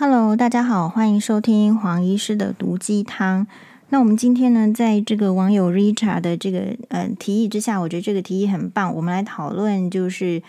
[0.00, 3.48] Hello，大家好，欢迎收听黄医师的毒鸡汤。
[3.88, 8.94] 那我们今天呢，在这个网友 Richard 的这个呃提议之下，我觉得这个提议很棒。
[8.94, 10.40] 我们来讨论，就是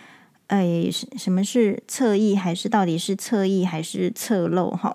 [0.50, 4.70] 诶，什么是侧翼，还是到底是侧翼还是侧漏？
[4.70, 4.94] 哈，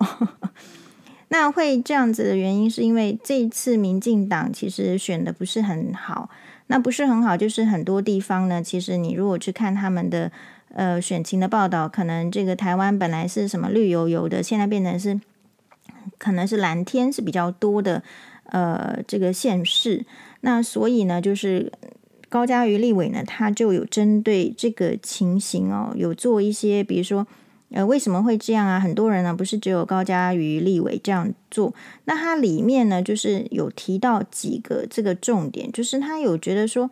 [1.27, 6.29] 那会这样子的原因，是因为这次民进党其实选的不是很好。
[6.67, 10.31] 那不是很好，就是很多地方呢，其实你如果去看他们的。
[10.75, 15.21] 呃，选情的报道，可能这个台湾本来是什么绿油油的，现在变成是
[16.17, 18.03] 可能是蓝天是比较多的，
[18.47, 20.05] 呃，这个县市。
[20.41, 21.71] 那所以呢，就是
[22.27, 27.25] 高嘉瑜立委呢，他就有针对这个情形哦，有做一些，比如说，
[27.69, 28.77] 呃，为什么会这样啊？
[28.77, 31.73] 很多人呢，不是只有高嘉瑜立委这样做，
[32.03, 36.91] 那他里面呢，就是有提到几个这个重点，就是他有觉得说，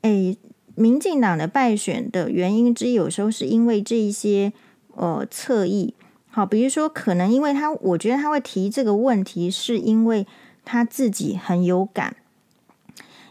[0.00, 0.36] 哎。
[0.74, 4.52] 民进党的败选的原因之一，有时候是因为这一些
[4.94, 5.94] 呃侧翼，
[6.30, 10.26] 好，比如说可能因为他，我觉得他会提这个问题，是因为
[10.64, 12.16] 他自己很有感。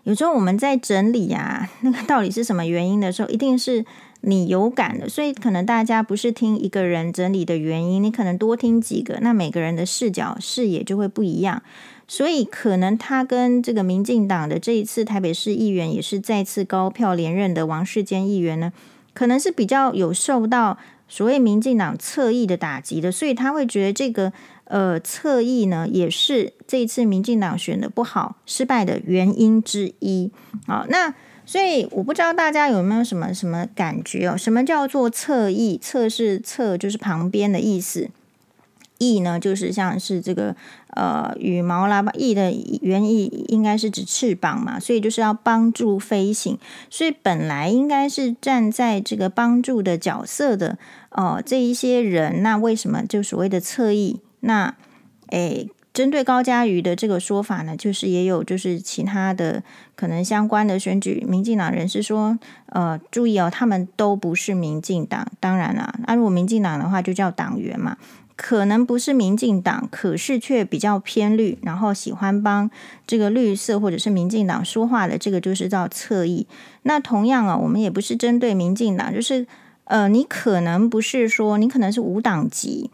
[0.04, 3.86] 有时候我们在整理啊，那个到底是什么原因的时候，一定是
[4.22, 11.64] 你有感的，所以可能大家不是听一个人整理的原因，你可能多听几个，那每个人的视角视野就会不一样。
[12.08, 18.74] 所以可能他跟这个民进党的这一次台北市议员也是再次高票连任的王世坚议员呢，
[19.14, 20.78] 可能是比较有受到
[21.08, 24.34] 所谓民进党侧翼的打击的，所以他会觉得这个
[24.66, 30.32] 呃侧翼呢也是这一次民进党选的不好失败的原因之一。
[30.68, 31.14] 好，那
[31.52, 34.38] 所以我不知道大家有没有什么什么感觉哦？
[34.38, 35.78] 什么叫做侧翼？
[35.78, 38.10] 侧是侧就是旁边的意思。
[39.00, 40.56] 翼呢，就是像是这个
[40.92, 46.58] 呃羽毛啦，翼的原意应该是指翅膀嘛，所以就是要帮助飞行，
[46.90, 50.78] 所以本来应该是站在这个帮助的角色的
[51.10, 54.22] 哦、这一些人，那为什么就所谓的侧翼？
[54.40, 54.74] 那
[55.32, 59.62] 诶，针对高嘉瑜的这个说法呢，就是也有就是其他的
[59.96, 67.98] 可能相关的选举民进党人士说，呃，注意哦，他们都不是民进党，当然啦，那如果民进党的话就叫党员嘛。
[68.38, 72.72] 可能不是民进党，可是却比较偏绿，然后喜欢帮
[73.06, 76.48] 这个绿色或者是民进党说话的，这个就是叫侧翼。
[76.82, 79.46] 那同样啊，我们也不是针对民进党，就是
[79.84, 82.90] 呃，你可能不是说你可能是无党籍，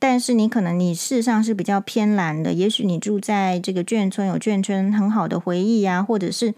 [0.00, 6.52] 但是你可能你事实上是比较偏蓝的，也许你住在这个眷村，有眷村很好的回忆呀、啊，或者是。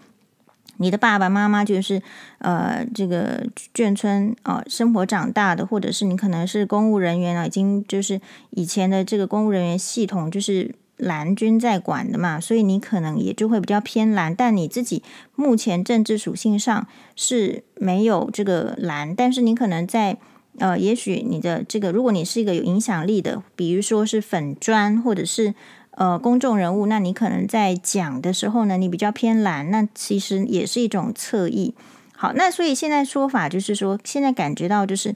[0.77, 2.01] 你的爸爸妈妈就是
[2.39, 3.45] 呃这个
[3.75, 14.33] 眷村啊、生活长大的，或者是你可能是公务人员啊，已经就是以前的这个公务人员系统就是蓝军在管的嘛，所以你可能也就会比较偏蓝。
[14.33, 15.03] 但你自己
[15.35, 20.17] 目前政治属性上是没有这个蓝，但是你可能在
[20.57, 25.53] 呃，也许你的这个，如果你是一个有影响力的，比如说是粉砖或者是。
[25.95, 31.75] 呃，公众人物，那你可能在讲的时候呢，你比较偏蓝，那其实也是一种侧翼。
[32.15, 35.15] 好，那所以现在说法就是说，现在感觉到就是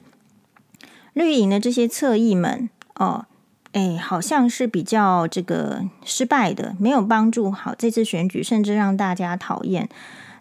[1.14, 3.26] 绿营的这些侧翼们，哦，
[3.72, 9.88] 哎，好像是比较这个失败的，没有帮助好这次选举，甚至让大家讨厌。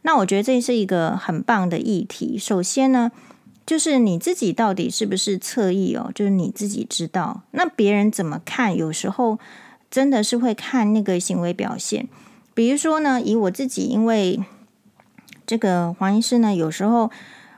[0.03, 2.37] 那我觉得这是一个很棒的议题。
[2.37, 3.11] 首先呢，
[3.67, 7.43] 就是你自己到底是不是侧翼哦，就是你自己知道。
[7.51, 8.75] 那别人怎么看？
[8.75, 9.37] 有时候。
[9.89, 12.09] 真的是会看那个行为表现，
[12.53, 14.43] 比如说呢，以我自己，因为
[15.45, 17.09] 这个黄医师呢，有时候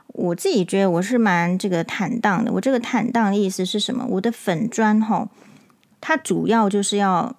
[0.06, 2.52] 我自己觉得我是蛮这个坦荡的。
[2.52, 4.06] 我这个坦荡的意思是什么？
[4.08, 5.28] 我的粉砖吼，
[6.00, 7.34] 它主要就是要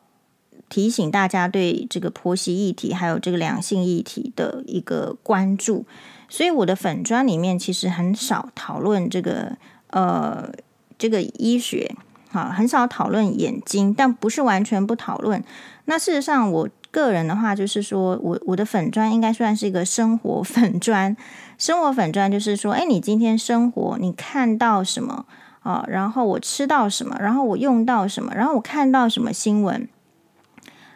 [0.71, 5.85] 提醒大家对这个婆媳议题还有这个两性议题的一个关注，
[6.29, 9.57] 所以我的粉专里面其实很少讨论这个
[9.89, 10.49] 呃
[10.97, 11.93] 这个医学。
[12.31, 15.43] 好，很少讨论眼睛，但不是完全不讨论。
[15.83, 21.13] 那事实上，我个人的话，就是说我我的粉专应该算是一个生活 粉专。
[21.57, 25.25] 生活粉专就是说，哎，你今天生活你看到什么
[25.59, 25.83] 啊？
[25.89, 29.89] 然后我吃到什么，然后我用到什么，然后我看到什么新闻，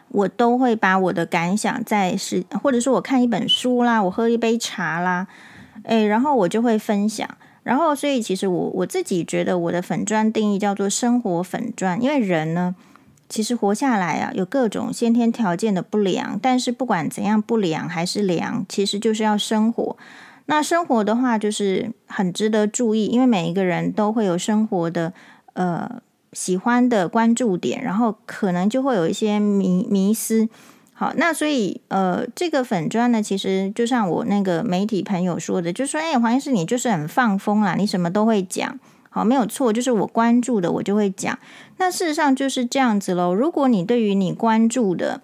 [0.08, 5.26] 我都会把我的感想在是，或者说我看一本书啦，我喝一杯茶啦，
[5.82, 7.28] 哎，然后我就会分享。
[7.62, 12.76] 然后，所以其实我我自己觉得我的粉砖定义叫做生活粉砖，因为人呢，
[13.28, 19.96] 其实活下来啊，有各种先天条件的不良，但是不管怎样不良还是良，其实就是要生活。
[20.48, 25.12] 那生活的话，就是很值得注意，因为每一个人都会有生活的
[25.54, 26.00] 呃
[26.36, 30.50] 喜欢的关注点，然后可能就会有一些迷迷思。
[30.92, 38.78] 好，那所以呃，这个粉砖呢，其实就像我那个媒体朋友说的，就说，哎，黄医师，你就是很放风啦，你什么都会讲。
[39.08, 41.38] 好，没有错，就是我关注的，我就会讲。
[41.78, 43.32] 那事实上就是这样子喽。
[43.32, 45.22] 如果你对于你关注的，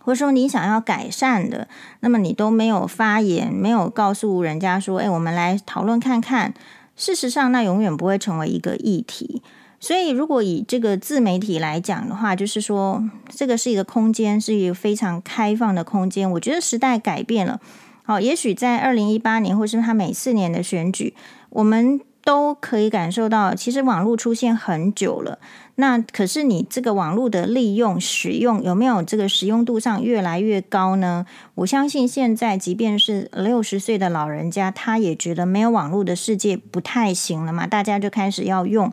[0.00, 1.68] 或者说你想要改善的，
[2.00, 6.52] 那么你都没有发言，没有告诉人家说，哎，我们来讨论看看。
[6.96, 9.42] 事实上，那永远不会成为一个议题。
[9.84, 16.30] 所以，如果以这个自媒体来讲的话，就是说，这个是一个空间，是一个非常开放的空间。
[16.30, 17.60] 我觉得时代改变了。
[18.02, 21.12] 好，也许在二零一八年，或是他每四年的选举，
[21.50, 25.38] 我们都可以感受到，其实网络出现很久了。
[25.74, 31.26] 那可是你这个网络的利用、使用有没有这个使用度上越来越高呢？
[31.56, 37.66] 我相信现在，即便是六十岁的老人家，他也觉得没有网络的世界不太行了嘛。
[37.66, 38.90] 大家就开始要用。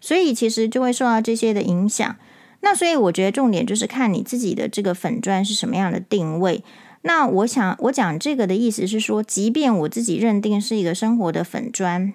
[0.00, 2.16] 所以其实就会受到这些的影响。
[2.60, 6.64] 那所以我觉得重点就是看你自己的这个粉砖是什么样的定位。
[7.02, 12.12] 那我想我讲这个的意思是说，即便我自己认定是一个生活的粉砖，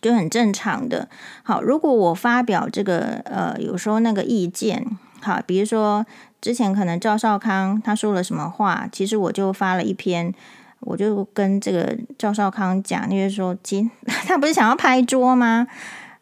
[0.00, 1.10] 就很正常的。
[1.42, 4.86] 好，如果我发表这个呃，有时候那个意见，
[5.20, 6.06] 好，比如说
[6.40, 10.32] 之前可能赵少康他说了什么话，其实我就发了一篇，
[10.80, 13.90] 我就跟这个赵少康讲，就是说，今
[14.26, 15.66] 他不是想要拍桌吗？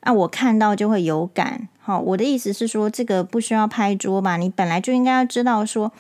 [0.06, 4.36] 那、我看到就会有感，好，我的意思是说，这个不需要拍桌吧？
[4.36, 5.90] 你本来就应该要知道说，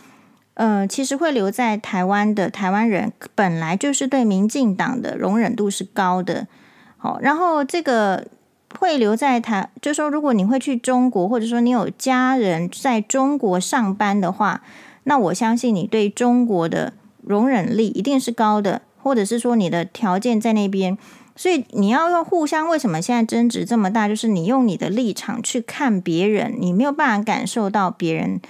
[0.54, 6.46] 呃，其实会留在台湾的台湾人本来就是对民进党的容忍度是高的，
[6.96, 8.28] 好，然后这个
[8.78, 14.62] 会留在台，就说如果你会去中国，或者说你有家人在中国上班的话，
[15.02, 16.92] 那我相信你对中国的
[17.24, 20.96] 容忍力一定是高的，或者是说你的条件在那边。
[21.36, 24.08] 所以你要用互相，为什么现在争执这么大？
[24.08, 28.40] 就是你用你的立场去看别人，你没有办法感受到别人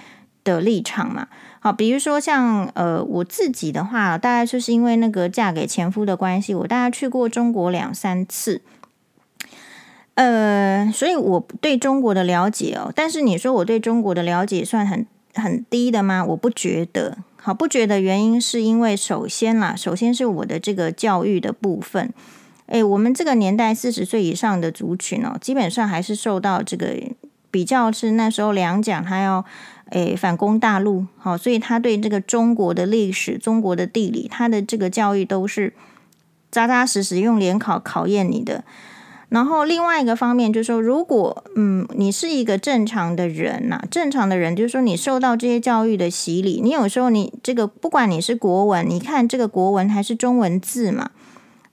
[0.45, 1.27] 的立场嘛。
[1.59, 8.61] 好，比如说像呃我自己的话，大概就是因为那个嫁给前夫的关系，我大概去过中国两三次，
[10.13, 16.23] 呃，所以我对中国的了解哦，但是你说我对中国的了解算很很低的吗？
[16.23, 17.17] 我不觉得。
[17.35, 22.13] 好，不觉得原因是因为首先啦，首先是我的这个教育的部分。
[22.67, 26.95] 诶，我们这个年代四十岁以上的族群哦，基本上还是受到这个
[27.49, 29.43] 比较是那时候两蒋他要
[29.91, 35.73] 诶反攻大陆，好，所以他对这个中国的历史、中国的地理，他的这个教育都是
[36.51, 38.63] 扎扎实实用联考考验你的。
[39.29, 51.11] 然后另外一个方面就是说，如果嗯你是一个正常的人呐，正常的人就是说你受到这些教育的洗礼，你有时候你这个不管你是国文，你看这个国文还是中文字嘛。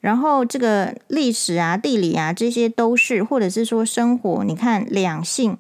[0.05, 5.57] 然后这个历史啊、地理啊，这些都是，或者是说生活，你看两性，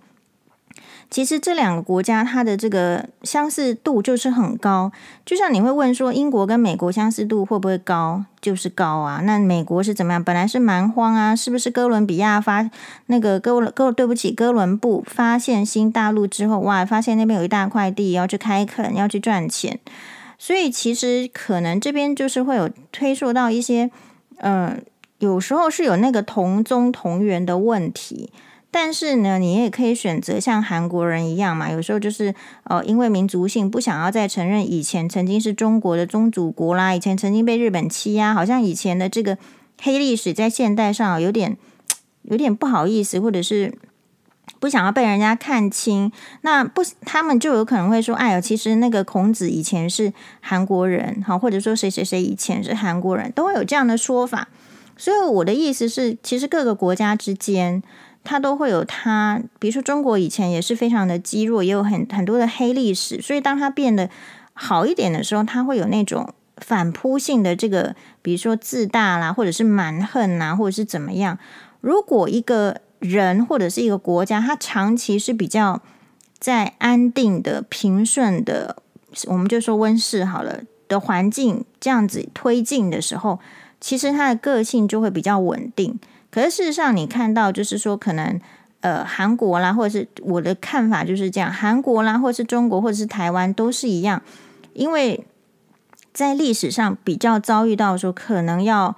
[1.08, 4.92] 其实这两个国家它的这个相似度就是很高。
[5.24, 8.26] 就像你会问说，英国跟美国相似度会不会高？
[8.42, 9.22] 就是高啊。
[9.24, 10.22] 那美国是怎么样？
[10.22, 11.70] 本来是蛮荒啊，是不是？
[11.70, 12.70] 哥伦比亚发
[13.06, 19.80] 那个哥伦哥，对不起，哥伦布发现新大陆之后，哇，发现那边有一大块地要去开垦，要去赚钱。
[20.36, 23.90] 所以其实可能这边就是会有推溯到一些。
[24.44, 24.84] 嗯，
[25.20, 28.30] 有时候是有那个同宗同源的问题，
[28.70, 31.72] 但是呢，你也可以选择像韩国人一样嘛。
[31.72, 39.38] 有时候就是呃，因为民族性不想要再承认以前曾经是中国的宗主国啦，以前曾经被日本欺压，好像以前的这个
[39.80, 41.56] 黑历史在现代上有点
[42.22, 43.72] 有点不好意思，或者是
[44.60, 46.10] 不想要被人家看清。
[46.42, 54.48] 那不，他们就有可能会说：“哎呦，其实那个孔子以前是韩国人，好，或者说谁谁谁以前是韩国人，都会有这样的说法。”
[54.96, 57.82] 所以我的意思是，其实各个国家之间，
[58.22, 63.20] 它都会有它，比如说中国以前也是非常的积弱，也有很很多的黑历史。
[63.20, 64.08] 所以当它变得
[64.52, 71.36] 好一点的时候，它会有那种反扑性的这个，比如说自大啦，或者是蛮横呐，或者是怎么样。
[71.80, 75.80] 如果一个人或者是一个国家，它长期是比较
[76.38, 78.76] 在安定的、平顺的，
[79.26, 83.38] 我们就说温室好了的环境这样子推进的时候。
[83.80, 88.40] 其实他的个性就会比较稳定，可是事实上你看到就是说，可能
[88.80, 94.22] 呃韩国啦，或者是我的看法就是这样，韩国啦，或者是中国，或者是台湾都是一样，
[94.72, 95.26] 因为
[96.14, 98.96] 在历史上比较遭遇到说可能要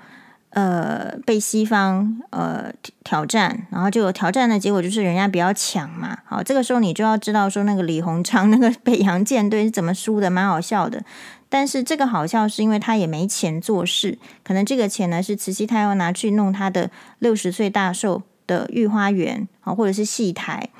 [0.57, 2.73] 呃被西方呃
[3.05, 11.05] 挑战，然后就有挑战的结果就是人家比较强嘛，好，这个时候你就要知道说那个李鸿章那个北洋舰队是怎么输的，蛮好笑的。
[11.51, 20.71] 但是这个好笑是因为他也没钱做事，可能这个钱呢是慈禧太后拿去弄他的六十岁大寿的御花园啊，或者是戏台，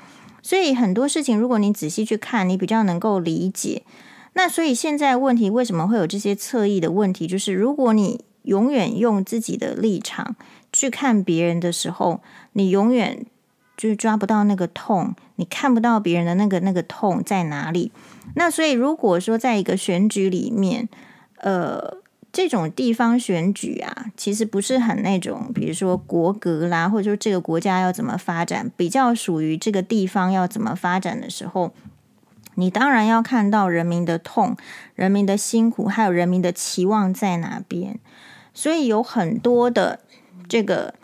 [0.41, 3.83] 所以很多事情如果你仔细去看，你比较能够理解。
[4.33, 7.27] 那所以现在问题为什么会有这些侧翼的问题？
[7.27, 10.35] 就是如果你永远用自己的立场
[10.73, 12.21] 去看别人的时候，
[12.53, 13.25] 你永远
[13.77, 17.91] 就抓不到那个痛，你看不到别人的那个那个痛在哪里。
[18.35, 20.89] 那所以如果说在一个选举里面，
[21.37, 21.97] 呃。
[22.29, 31.71] 这种地方选举啊，其实不是很那种，比如说国格啦，或者说这个国家要怎么发展，比较属于这个地方要怎么发展的时候，
[32.53, 34.55] 你当然要看到人民的痛、
[34.93, 37.97] 人民的辛苦，还有人民的期望在哪边。
[38.57, 39.99] 所以有很多的
[40.49, 40.95] 这个，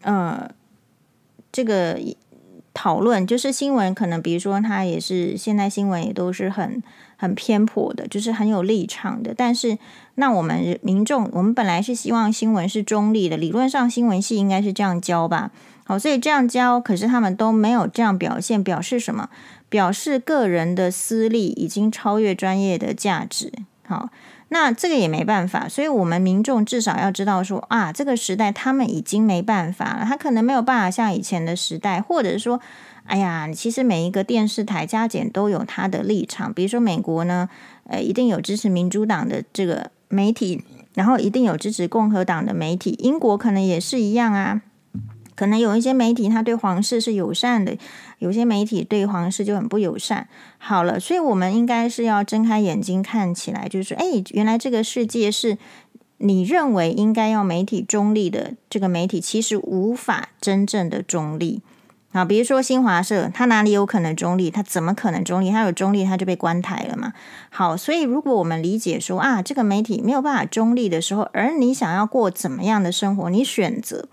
[0.00, 0.50] 呃，
[1.52, 2.00] 这个
[2.72, 6.82] 讨论，就是新闻可能，比如说它也是现在新闻也都是很。
[7.16, 9.32] 很偏颇的，就是很有立场的。
[9.34, 9.78] 但是，
[10.16, 15.50] 那我们民众，我们本来是希望新闻是中立的，理论上新闻系应该是这样教吧？
[15.84, 19.30] 好，所以这样教，可是他们都没有这样表现，表示什么？
[19.70, 23.50] 表示个人的私利已经超越专业的价值。
[23.86, 24.10] 好，
[24.54, 32.60] 那这个也没办法，所以我们民众至少要知道说啊，这个时代他们已经没办法了，他可能没有办法像以前的时代，或者说。
[33.06, 36.54] 哎呀，其实每一个电视台加减都有他的立场。
[36.54, 37.50] 比如说美国呢，
[37.86, 42.96] 呃，一定有支持民主党的这个媒体，然后一定有支持共和党的媒体。
[42.98, 44.62] 英国可能也是一样啊，
[45.34, 47.76] 可能有一些媒体他对皇室是友善的，
[48.18, 50.28] 有些媒体对皇室就很不友善。
[50.58, 55.58] 好了，所以我们应该是要睁开眼睛看起来，就是说，哎，原来这个世界是
[56.18, 61.62] 你认为应该要媒体中立的这个媒体，其实无法真正的中立。
[62.12, 64.48] 啊，比如说新华社，它哪里有可能中立？
[64.48, 65.50] 它怎么可能中立？
[65.50, 67.12] 它有中立，它就被关台了嘛。
[67.50, 74.08] 好，所以如果我们理解说啊，这个媒体没有办法中立的时候，而你想要过怎么样的生活，你选择，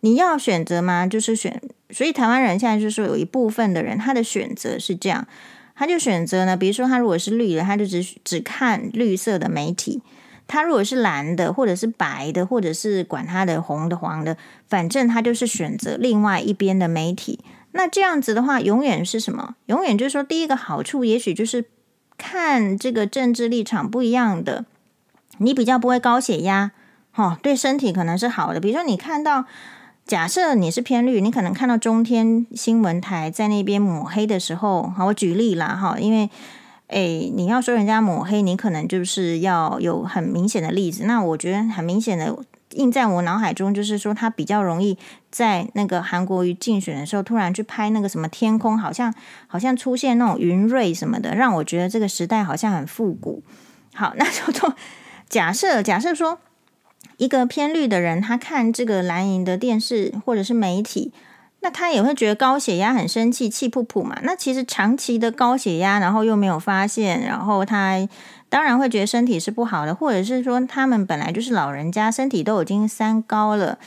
[0.00, 1.06] 你要选择吗？
[1.06, 1.62] 就是选。
[1.94, 5.26] 所以台湾人现在就是说，有一部分的人，他的选择是这样，
[5.74, 10.02] 他就选择呢，比如说他如果是绿的，他就只只看绿色的媒体。
[10.46, 14.36] 他如果是蓝的，或者是白的，或者是管他的红的黄的，
[14.68, 17.40] 反正他就是选择另外一边的媒体。
[17.72, 19.54] 那这样子的话，永远是什么？
[19.66, 21.64] 永远就是说，第一个好处，也许就是
[22.18, 24.66] 看这个政治立场不一样的，
[25.38, 26.72] 你比较不会高血压，
[27.14, 28.60] 哦，对身体可能是好的。
[28.60, 29.46] 比如说，你看到，
[30.06, 36.30] 假设你是偏绿，你可能看到中天新闻台在那边抹黑的时候，好，我举例啦，哈，因为。
[36.88, 41.04] 诶，你要说人家抹黑，你可能就是要有很明显的例子。
[41.06, 42.38] 那我觉得很明显的
[42.72, 44.96] 印在我脑海中，就是说他比较容易
[45.30, 49.12] 在那个韩国瑜竞选的时候，突然去拍那个什么天空，好像
[49.48, 53.42] 好像出现那种云瑞什么的，让我觉得这个时代好像很复古。
[53.94, 54.74] 好，那就做
[55.28, 56.38] 假设假设说
[57.16, 61.12] 一个偏绿的人，他看这个蓝营的电视或者是媒体。
[61.60, 64.18] 那他也会觉得高血压很生气，气噗噗嘛。
[64.22, 68.06] 那其实长期的高血压，然后又没有发现，然后他
[68.50, 73.78] 当然会觉得身体是不好的，或者是说他们本来就是老人家，身体都已经三高了，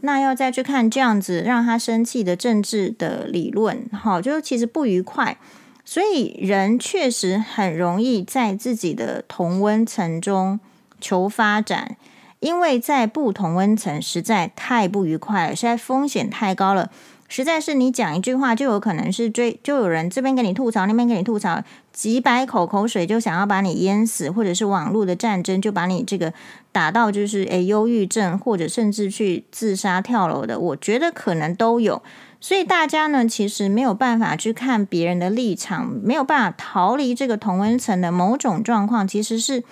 [0.00, 5.36] 那要再去看这样子让他生气的政治的理论，好，就其实不愉快。
[5.84, 10.58] 所以人确实很容易在自己的同温层中
[11.02, 11.98] 求发展，
[12.46, 16.88] 因为在不同温层实在太不愉快了，实在风险太高了。
[17.28, 21.60] 实在是你讲一句话，就有可能是追，就有人这边给你吐槽，那边给你吐槽，
[21.92, 26.32] 几百口口水就想要把你淹死，或者是网络的战争就把你这个
[26.70, 32.00] 打到就是诶忧郁症，或者甚至去自杀跳楼的，我觉得可能都有。
[32.40, 39.64] 所以大家呢，其实没有办法去看别人的立场，没有办法逃离这个同温层的某种状况，其实是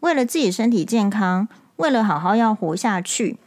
[0.00, 3.38] 为了自己身体健康，为了好好要活下去。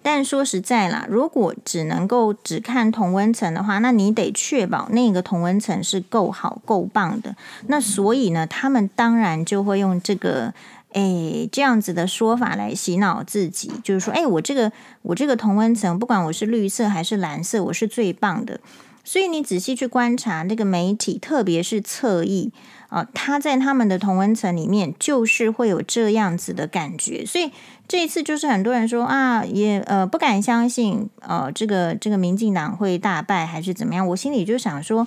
[0.00, 7.34] 但说实在啦，如果只能够只看同温层的话，那你得确保那个同温层是够好、够棒的。
[7.66, 10.54] 那所以呢，他们当然就会用这个
[10.92, 14.70] 诶这样子的说法来洗脑自己，就是说，诶，我这个
[15.02, 18.60] 我这个同温层，不管我是绿色还是蓝色，我是最棒的。
[19.04, 22.52] 所以你仔细去观察那个媒体，特别是侧翼。
[22.88, 27.52] 啊，他在他们的同温层里面，就是会有这样子的感觉，所以
[27.86, 34.06] 这一次就是很多人说啊，也呃不敢相信，呃，这个这个民进党会大败还是怎么样？
[34.08, 35.06] 我心里就想说，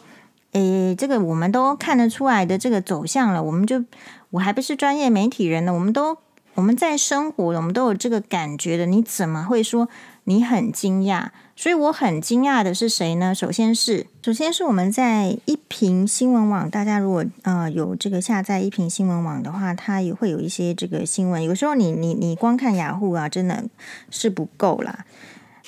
[0.51, 3.83] 诶，这个我们都看得出来的这个走向了，我们就
[4.29, 6.17] 我还不是专业媒体人呢，我们都
[6.53, 9.87] 我们在生活，我们都有这个感觉的，你怎么会说？
[10.25, 13.35] 你很惊讶，所以我很惊讶的是谁呢？
[13.35, 21.43] 首先是，首先是我们在一屏新闻网，大家如果呃有这个下载一屏新闻网的话，它也会有一些这个新闻。
[21.43, 23.65] 有时候你你你光看雅虎啊，真的
[24.09, 25.05] 是不够啦。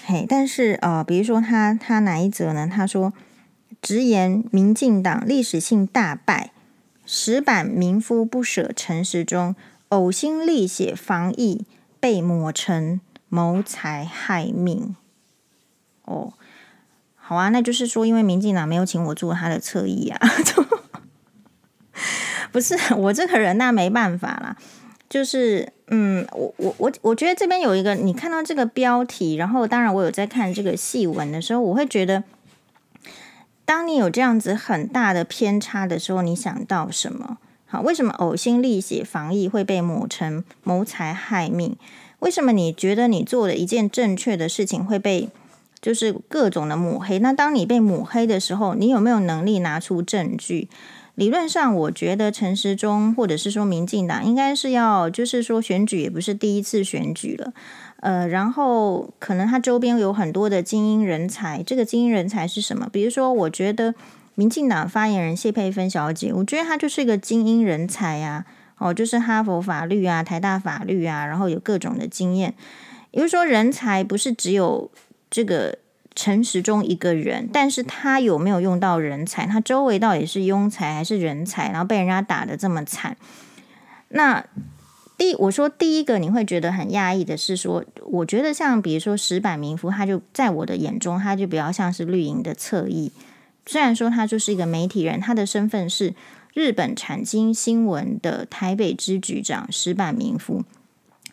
[0.05, 2.67] 嘿，但是呃，比如说他他哪一则呢？
[2.67, 3.13] 他说
[3.81, 6.51] 直言民进党历史性大败，
[7.05, 9.55] 石板民夫不舍陈时中，
[9.89, 11.65] 呕心沥血防疫
[11.99, 12.99] 被抹成。
[13.29, 14.95] 谋财害命。
[16.05, 16.33] 哦，
[17.15, 20.19] 好啊，那就是说，因为民进党没有请我做他的侧翼啊，
[22.51, 24.57] 不是我这个人，那没办法啦。
[25.09, 32.23] 就是，嗯，我我我我觉得这边有一个，你看到这个标题，然后当然我有在看这个细文的时候，我会觉得，
[33.63, 37.37] 当你有这样子很大的偏差的时候，你想到什么？
[37.67, 41.77] 好，为什么呕心沥血防疫会被抹成谋财害命？
[42.19, 45.29] 为什么你觉得你做了一件正确的事情会被
[45.83, 47.19] 就是各种的抹黑？
[47.19, 50.69] 那当你被抹黑的时候，你有没有能力拿出证据？
[51.15, 57.53] 理论上，我觉得陈时中或者是说民进党应该是要，就是说选举也不是第一次选举了，
[57.99, 61.61] 呃，然后可能他周边有很多的精英人才。
[61.61, 62.87] 这个精英人才是什么？
[62.91, 63.93] 比如说，我觉得
[64.35, 68.45] 民进党发言人谢佩芬小姐，我觉得她就是一个精英人才呀，
[68.79, 72.55] 哦，就是哈佛法律啊、台大法律啊，然后有各种的经验。
[73.11, 74.89] 也就是说，人才不是只有
[75.33, 75.79] 这个。
[76.15, 79.47] 陈时中一个人，但是他有没有用到人才？
[79.47, 81.71] 他周围到底是庸才还是人才？
[81.71, 83.17] 然后被人家打得这么惨。
[84.09, 84.45] 那
[85.17, 93.11] 第我说第一个你会觉得很讶异的是说，我觉得像比如说石坂民夫，他就在我的眼中，他就比较像是绿营的侧翼。
[93.65, 96.13] 虽然说他就是一个媒体人，他的身份是
[96.53, 100.63] 日本产经新闻的台北支局长石坂民夫。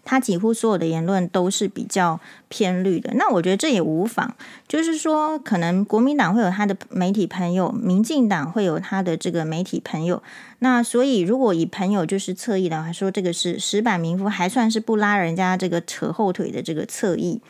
[0.05, 4.35] 他几乎所有的言论都是比较偏绿的，那我觉得这也无妨。
[4.67, 10.23] 就是说，可能国民党会有他的媒体朋友，民进党会有他的这个媒体朋友。
[10.61, 17.41] 那所以，如果以朋友就是侧翼的话，说这个是石板民夫，还算是不拉人家这个扯后腿的这个侧翼。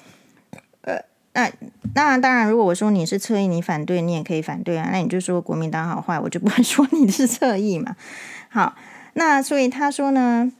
[0.82, 1.02] 呃，
[1.32, 1.50] 那
[1.94, 4.88] 那当然，如果我说你是侧翼，你反对，你也可以反对啊。
[4.92, 7.96] 那你就说国民党好坏，我就不会说你是侧翼嘛。
[8.48, 8.76] 好，
[9.14, 10.52] 那所以他说呢？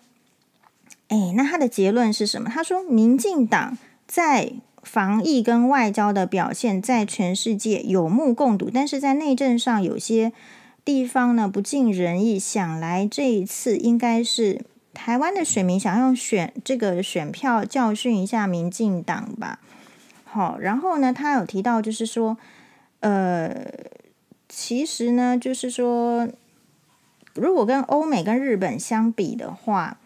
[1.11, 2.49] 哎，那他的结论是什么？
[2.49, 3.77] 他说，民进党
[4.07, 10.33] 在防疫跟外交的表现，在全世界有目共睹，但是在内政上有些
[10.85, 12.39] 地方呢不尽人意。
[12.39, 19.59] 想来这一次应该是台湾的选民想用选这个选票教训一下民进党吧。
[20.23, 22.39] 好，然后呢，他有提到就是说，
[23.01, 23.67] 呃，
[24.49, 26.29] 其实呢，就是说，
[27.35, 29.97] 如果跟欧美跟日本相比的话。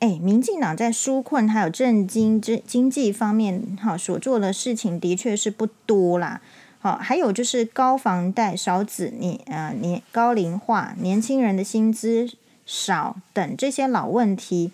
[0.00, 6.40] 哎，民进党在纾困还有政经这经济方面，哈所做的事情的确是不多啦。
[6.78, 12.30] 好，还有就是高房贷、少子年呃年高龄化、年轻人的薪资
[12.64, 14.70] 少等这些老问题，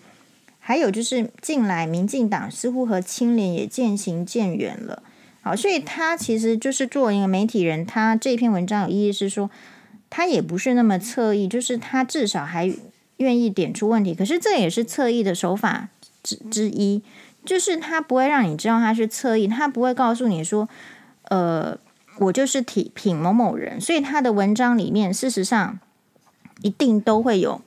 [0.59, 5.01] 还有就是近来民进党似乎和清廉也渐行渐远了。
[5.41, 9.49] 好，所以他其实就是作为一个媒体人，他这篇文章有意义是说，
[10.11, 12.71] 他也不是那么侧翼，就是他至少还。
[13.17, 15.89] 愿意点出问题，可是这也是侧翼的手法
[16.21, 17.01] 之之一，
[17.45, 20.67] 就是他不会让你知道他是侧翼，他不会告诉你说，
[21.29, 21.77] 呃，
[22.19, 25.79] 我就是体品某某人，所以他的文章里面事实上
[26.61, 27.61] 一定都会有，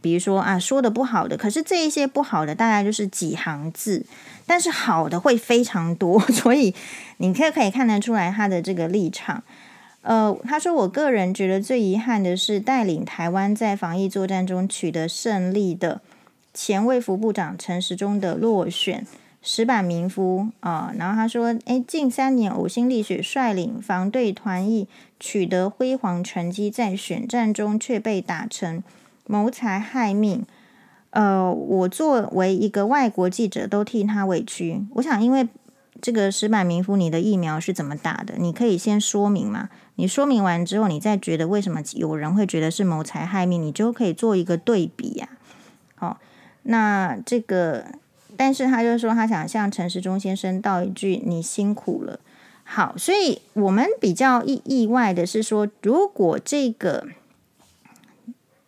[0.00, 4.04] 比如说啊说的不好的，可是这一些不好的大概就是几行字，
[4.46, 6.74] 但是好的会非常多， 所以
[7.18, 9.42] 你可以可以看得出来他的这个立场。
[10.02, 16.00] 呃，他说：“我个人觉得最遗憾的是，带领台湾在防疫作战中取得胜利的
[16.54, 19.06] 前卫福部长陈时中的落选，
[19.42, 20.98] 石坂民夫啊、呃。
[20.98, 24.88] 然后他说：‘诶，近三年呕心沥血率领防队团役
[25.20, 28.82] 取得辉煌成绩，在选战中却被打成
[29.26, 30.46] 谋财害命。’
[31.10, 34.80] 呃，我作为一个外国记者，都替他委屈。
[34.94, 35.46] 我想，因为
[36.00, 38.36] 这个石坂民夫，你的疫苗是怎么打的？
[38.38, 45.28] 你可以先说明吗？”你说明完之后，你再觉得为什么有人会觉得是谋财害命，你就可以做一个对比呀、
[45.94, 46.18] 好，
[46.62, 47.86] 那这个，
[48.36, 52.20] 但是他就说他想向陈时中先生道一句：“你辛苦了。”
[52.64, 57.08] 好，所以我们比较意意外的是说，如果这个，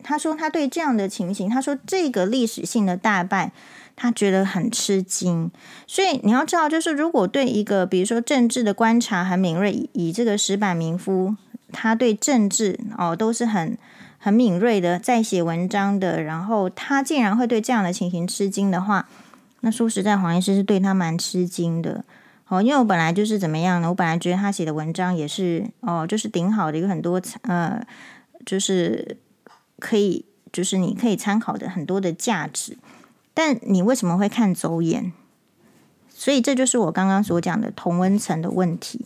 [0.03, 3.51] 他说他对这样的情形，他说这个历史性的大败。
[3.95, 5.51] 他觉得很吃惊，
[5.85, 11.35] 所以你要知道，就是如果对一个比如说政治的观察很敏锐，以，这个石板民夫，
[11.71, 13.77] 他对政治哦都是很
[14.17, 19.07] 很敏锐的，在写文章的，然后他竟然会对这样的情形吃惊的话，
[19.61, 22.03] 那说实在，黄医师是对他蛮吃惊的。
[22.49, 23.89] 哦，因为我本来就是怎么样呢？
[23.89, 27.81] 我本来觉得他写的文章也是哦，就是顶好的，有很多呃，
[28.45, 29.17] 就是
[29.79, 32.77] 可以，就是你可以参考的很多的价值。
[33.33, 35.11] 但你为什么会看走眼？
[36.09, 39.05] 所以这就是我刚刚所讲的同温层的问题。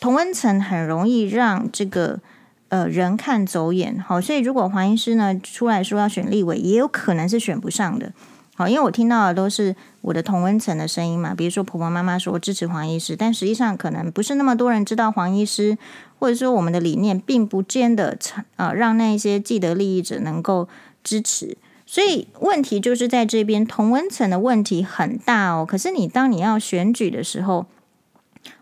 [0.00, 2.20] 同温层很容易让这个
[2.68, 3.98] 呃人看走眼。
[3.98, 8.12] 好，所以如果黄医师呢出来说要选立委，也有可能是选不上的。
[8.56, 15.76] 好，因为我听到的都是我的同温层的声音嘛，比如说婆婆妈妈说支持黄医师，但实际上可能不是那么多人知道黄医师，
[16.20, 18.16] 或者说我们的理念并不见得
[18.54, 20.68] 呃让那些既得利益者能够
[21.02, 21.56] 支持，
[21.86, 25.66] 所以问题就是在这边同温层的问题很大哦。
[25.66, 27.66] 可是你当你要选举的时候，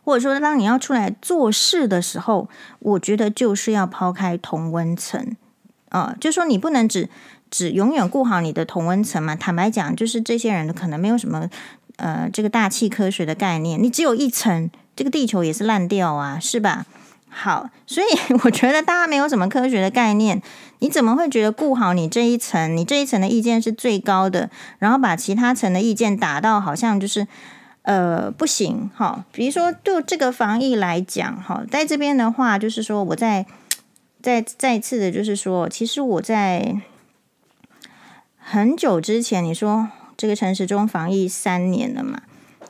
[0.04, 5.36] 或者说当你要出来做事的时候，我觉得就是要抛开同温层
[5.88, 7.08] 啊、就说你不能只。
[7.54, 9.36] 只永远顾好你的同温层嘛？
[9.36, 11.50] 坦白讲，就是这些人可能没有什么
[11.96, 13.82] 呃这个大气科学的概念。
[13.82, 16.86] 你只有一层，这个地球也是烂掉啊，是吧？
[17.34, 18.06] 好，所以
[18.44, 20.42] 我觉得大家没有什么科学的概念，
[20.80, 22.76] 你怎么会觉得顾好你这一层？
[22.76, 27.26] 你这一层的意见是最高的，然后把其他层的意见打到好像就是
[27.82, 29.24] 呃不行哈。
[29.32, 33.46] 比如说就这个防疫来讲哈，在这边的话，就是说我在
[34.20, 36.82] 再再次的，就是说，其实我在。
[38.44, 42.22] 很久之前，你说这个城市中防疫三年了嘛？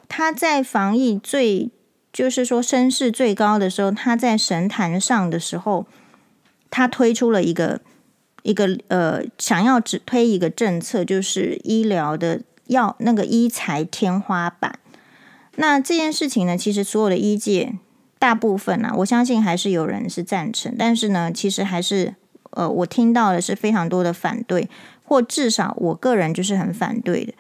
[0.07, 1.71] 他在防疫最
[2.13, 5.87] 就是说声势最高的时候，他在神坛上的时候，
[6.71, 7.81] 他推出了一个
[8.43, 14.79] 一个呃，想要只推一个政策，就是医疗的药那个医材天花板。
[15.57, 17.75] 那这件事情呢，其实所有的医界
[18.19, 22.15] 大部分啊，我相信还是有人是赞成，但是呢，其实还是
[22.51, 24.69] 呃，我听到的是非常多的反对。
[25.05, 27.35] 或至少我个人就是很反对的，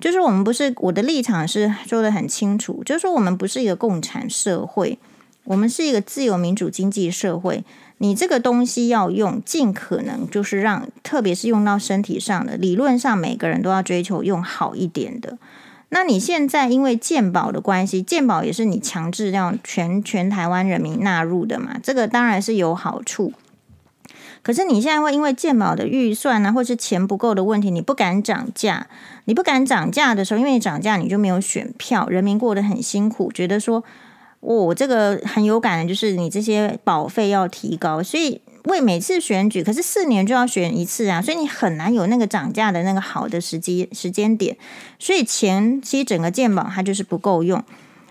[0.00, 4.98] 就是我们不是，我的立场是说得很清楚，就是说我们不是一个共产社会，
[5.44, 7.64] 我们是一个自由民主经济社会。
[8.00, 15.36] 你这个东西要用，尽可能就是让，特别是用到身体上的，理论上每个人都要追求用好一点的。
[15.88, 23.32] 那你现在因为健保的关系，健保也是你强制让全全台湾人民纳入的嘛，这个当然是有好处。
[24.48, 28.86] 可是你现在会因为健保的预算、啊，或是钱不够的问题，你不敢涨价。
[29.26, 33.84] 你不敢涨价的时候，因为你涨价你就没有选票，人民过得很辛苦，觉得说，
[34.40, 44.56] 我、这个很有感的，就是你这些保费要提高，所以为每次选举，可是四年就要选一次啊，所以你很难有那个涨价的那个好的时机时间点。
[44.98, 47.62] 所以前期整个健保它就是不够用，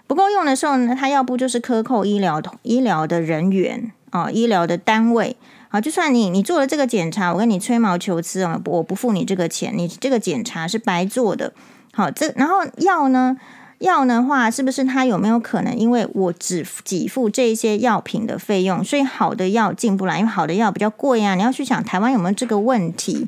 [0.05, 5.35] 不够用的时候呢，它要不就是克扣医疗医疗的人员啊、医疗的单位。
[5.69, 11.51] 好，就算你你做了这个检查，我跟你吹毛求疵啊，我不付你这个钱，你这个检查是白做的。
[11.93, 13.35] 好，这然后药呢，
[13.79, 21.35] 药的话，是不是它有没有可能，因为我只给付这些药品的费用，所以好的药进不来，因为好的药比较贵啊。
[21.35, 23.27] 你要去想台湾有没有这个问题？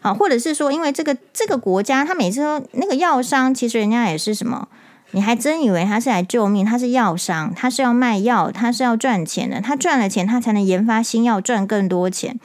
[0.00, 4.68] 好，或者是说，因为这个这个国家，他每次都那个药商，其实人家也是什么？
[5.14, 6.66] 你还真以为他是来救命？
[6.66, 9.60] 他是药商，他是要卖药，他是要赚钱的。
[9.60, 12.36] 他赚了钱，他才能研发新药，赚更多钱。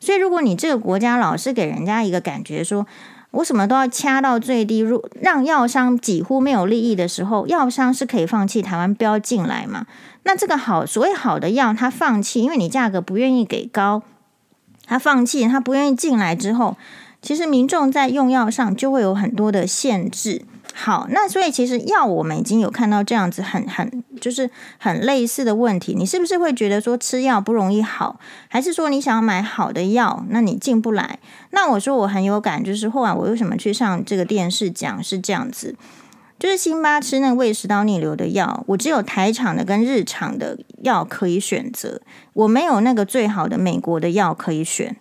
[0.00, 2.86] 所以，如果你这个国家老是给人家一个感觉说，
[3.32, 9.84] 我什么都要掐到最低，如让药商几乎没有利益的时候，药商是可以放弃台湾标进来嘛？
[10.22, 14.02] 那这个好，所谓好的药，他放弃，因为你价格不愿意给高，
[14.86, 16.78] 他放弃，他不愿意进来之后，
[17.20, 20.46] 其实民众在用药上就会有很多的限制。
[20.76, 31.20] 好，那所以其实药我们已经有看到这样子很很就是很类似的问题，你是不是会觉得说吃药不容易好，还是说你想要买好的药，那你进不来？
[31.50, 35.76] 那我说我很有感，就是后来我为什么去上这个电视讲是这样子，
[36.40, 44.96] 就是辛巴吃那个胃食道逆流的药，我只有台厂的跟日厂的药可以选择，我没有那个最好的美国的药可以选。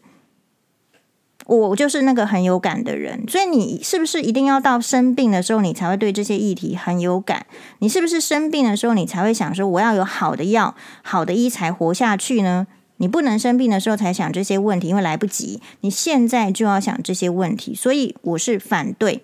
[1.45, 7.45] 我就是那个很有感的人，所以你是不是一定要到生病的时候，你才会对这些议题很有感？
[7.79, 12.65] 你是不是生病的时候，你才会想说我要有好的药、好的医才活下去呢？
[12.97, 15.59] 你不能生病的时候才想这些问题，因为来不及。
[15.81, 19.21] 你现在就要想这些问题，所以我是反对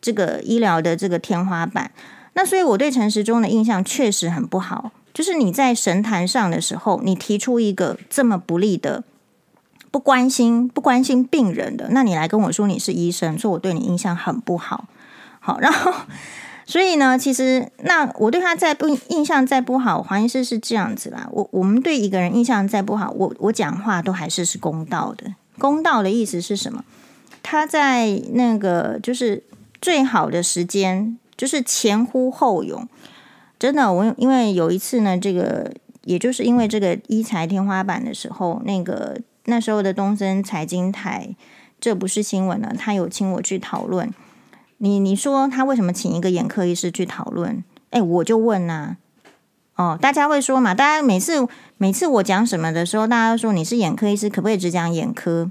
[0.00, 1.90] 这个医疗的这个天花板。
[2.32, 9.04] 那所以我对陈时中的印象确实很不好，就是你在神坛上的时候，你提出一个这么不利的。
[9.90, 14.86] 不关心不关心病人的，那你来跟我说你是医生，说我对你印象很不好。
[15.40, 15.92] 好，然后
[16.66, 21.26] 所以呢，其实那我对他再不印象再不好，黄医师是这样子啦。
[21.32, 25.34] 我我们对一个人印象再不好，我我讲话都还是是公道的。
[25.58, 26.84] 公道的意思是什么？
[27.42, 29.42] 他在那个就是
[29.80, 32.86] 最好的时间，就是前呼后拥。
[33.58, 35.72] 真的，我因为有一次呢，这个
[36.04, 39.18] 也就是因为这个医材天花板的时候，那个。
[39.48, 41.34] 那时候的东森财经台，
[41.80, 42.74] 这不是新闻了。
[42.78, 44.12] 他有请我去讨论。
[44.76, 47.64] 你你说他为什么请一个眼科医师去讨论？
[47.90, 48.96] 哎，我就问呐、
[49.74, 50.74] 哦，大家会说嘛？
[50.74, 55.50] 大家每次每次我讲什么的时候，大家都说你是眼科医师，可不可以只讲眼科？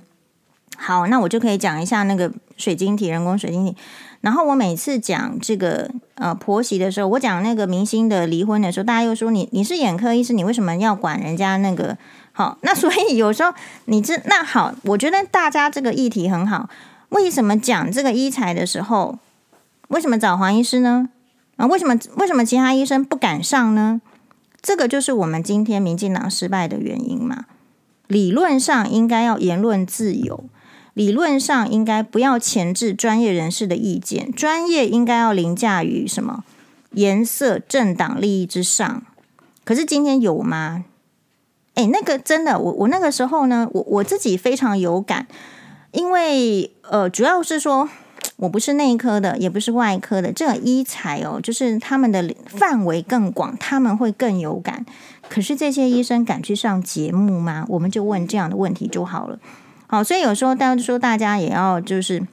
[0.78, 3.76] 好，那我就可以讲一下那个水晶体，人工水晶体。
[4.22, 11.98] 然后我每次讲这个呃婆媳的时候，我讲那个明星的离婚的时候，大家又说你你是眼科医师，你为什么要管人家那个？
[12.38, 13.52] 好，那所以有时候
[13.86, 16.70] 你这那好，我觉得大家这个议题很好。
[17.10, 19.18] 为什么讲这个医材的时候，
[19.88, 21.10] 为什么找黄医师呢？
[21.56, 24.00] 啊，为什么为什么其他医生不敢上呢？
[24.62, 27.46] 这个就是我们今天民进党失败的原因嘛。
[28.06, 30.44] 理论上应该要言论自由。
[30.94, 36.44] 理论上应该不要钳制专业人士的意见，专业应该要凌驾于什么
[36.92, 39.02] 颜色、政党利益之上。
[39.66, 40.86] 可是今天有吗？
[41.78, 45.28] 诶，那个真的，我我那个时候呢，我我自己非常有感，
[45.92, 47.88] 因为呃，主要是说
[48.38, 54.84] 我不是内科的，也不是外科的，这医材哦，就是他们的范围更广，他们会更有感。
[55.30, 57.64] 可是这些医生敢去上节目吗？
[57.70, 59.38] 我们就问这样的问题就好了。
[59.86, 62.26] 好，所以有时候大家说，大家也要就是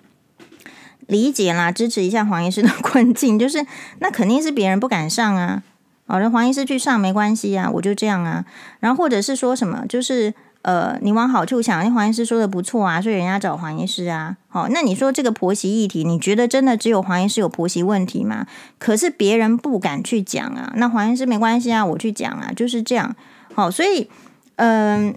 [1.07, 3.67] 理解啦，支持一下黄医师的 困境，就是
[3.99, 5.63] 那肯定是别人不敢上啊。
[6.07, 8.45] 好的，黄医师去上没关系啊，我就这样啊。
[8.81, 14.37] 然后或者是说什么，就是呃，你往好处想，那黄医师说的不错啊，所以人家找黄医师啊。
[14.49, 18.47] 好，那你说这个婆媳议题，你觉得真的只有黄医师有婆媳问题吗？
[18.79, 23.15] 可是别人不敢去讲啊，那黄医师没关系啊，我去讲啊，就是这样。
[23.55, 24.09] 好，所以
[24.57, 25.15] 嗯。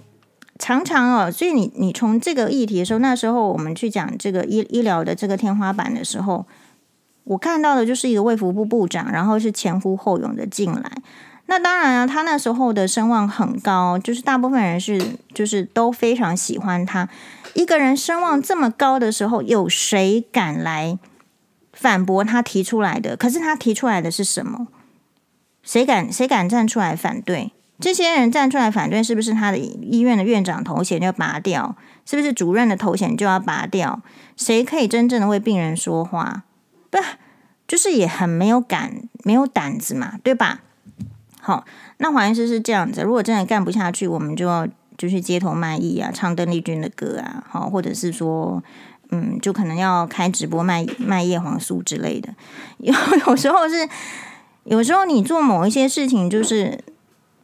[0.60, 6.44] 常常哦，所以你你从这个议题的时候，那时候我们去讲这个医医疗的这个天花板的时候，
[7.28, 10.90] 我看到的就是一个卫福部部长，然后是前呼后拥的进来。
[11.46, 15.00] 那当然啊，他那时候的声望很高，就是大部分人是
[15.32, 17.08] 就是都非常喜欢他。
[17.54, 20.98] 一个人声望这么高的时候，有谁敢来
[21.72, 23.16] 反驳他提出来的？
[23.16, 24.68] 可是他提出来的是什么？
[25.62, 27.52] 谁敢谁敢站出来反对？
[27.78, 31.76] 这些人站出来反对，是不是他的医院的院长头衔就拔掉？
[32.04, 34.00] 是不是主任的头衔就要拔掉？
[34.36, 36.44] 谁可以真正的为病人说话？
[36.90, 36.98] 不，
[37.66, 40.60] 就是也很没有敢，没有胆子嘛，对吧？
[41.40, 41.64] 好，
[41.98, 48.62] 那黄医师是这样子，如果真的干不下去，我们就要就去街头卖艺啊，唱邓丽君的歌啊，好，或者是说，
[49.10, 52.34] 嗯，就可能要开直播卖卖叶黄素之类的。
[52.78, 52.94] 有
[53.26, 53.88] 有时候是，
[54.64, 56.78] 有时候你做某一些事情，就是。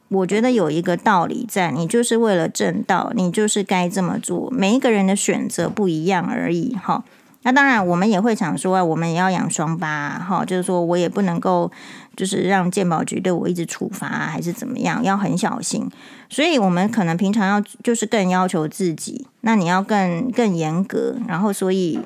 [0.09, 4.49] 我觉得有一个道理在，你就是为了正道，你就是该这么做。
[4.51, 7.03] 每一个人的选择不一样而已，哈。
[7.47, 11.71] 那当然，我们也会想说，我们也要养双八，哈，就是说我也不能够，
[12.17, 15.87] 就是让健保局对我一直处罚，还是怎么样，要很小心。
[16.31, 21.17] 所以，我们可能平常要就是更要求自己，那你要更更严格。
[21.29, 22.01] 然后，所以，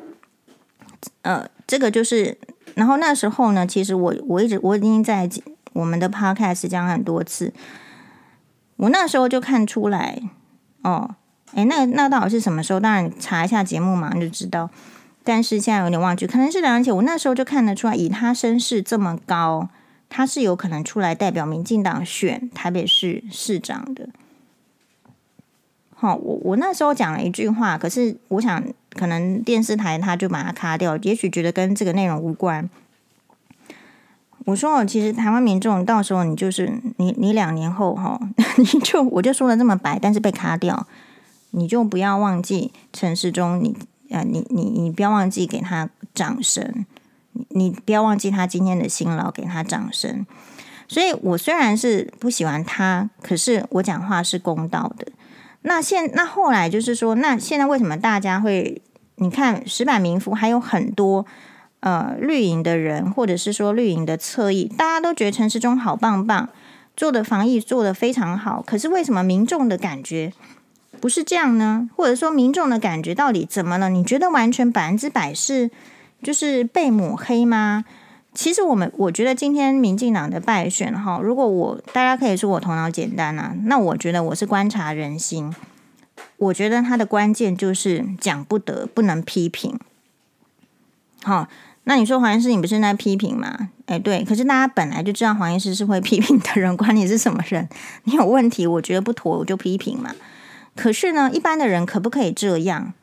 [1.23, 2.37] 呃，这个就是，
[2.75, 5.31] 然后那时候呢，其实我我一直我已经在
[5.73, 7.53] 我们的 podcast 讲很多次。
[8.75, 10.21] 我那时候就看出来，
[10.83, 11.15] 哦，
[11.55, 12.81] 诶，那那到底是什么时候？
[12.81, 14.69] 当然查一下节目嘛，就知道。
[15.29, 16.97] 但是现在有点忘记，可能是两年前。
[16.97, 19.69] 我那时候就看得出来，以他身世这么高，
[20.09, 24.09] 他是有可能出来代表民进党选台北市市长的。
[25.95, 28.65] 好，我我那时候讲了一句话，可是我想
[28.95, 32.71] 可能电视台他就把它卡掉，也许觉得跟这个内容无关。
[34.47, 38.19] 我说，其实台湾民众到时候你就是你，你两年后哈，
[38.57, 40.87] 你就我就说的这么白，但是被卡掉，
[41.51, 43.77] 你就不要忘记陈时中，你
[44.11, 46.87] 啊，你你你不要忘记给他掌声，
[47.33, 50.27] 你你不要忘记他今天的辛劳，给他掌声。
[50.87, 55.09] 所以我虽然是不喜欢他，可是我讲话是公道的。
[55.63, 58.81] 那现那后来就是说，那现在为什么大家会
[59.17, 61.27] 你看石板民夫还有很多。
[61.81, 66.49] 呃，绿营的人，或者是说绿营的侧翼，大家都觉得陈时中好棒棒，
[66.97, 68.61] 做的防疫做得非常好。
[68.61, 70.33] 可是为什么民众的感觉
[71.01, 71.89] 不是这样呢？
[71.97, 73.89] 或者说民众的感觉到底怎么了？
[73.89, 75.71] 你觉得完全百分之百是
[76.23, 77.85] 就是被抹黑吗？
[78.35, 85.55] 其实我们我觉得今天民进党的败选哈，如果我大家可以说我头脑简单啊，那我觉得我是观察人心，
[86.37, 89.79] 我觉得他的关键就是讲不得，不能批评，
[91.23, 91.49] 好。
[91.85, 93.71] 那你说黄医师，你不是在批评吗？
[93.87, 97.67] 诶，对，可是大家本来就知道黄医师是会批评的人，管你是什么人，
[98.05, 100.15] 你有问题，我觉得不妥，我就批评嘛。
[100.79, 102.95] 可是呢，一般的人可不可以这样？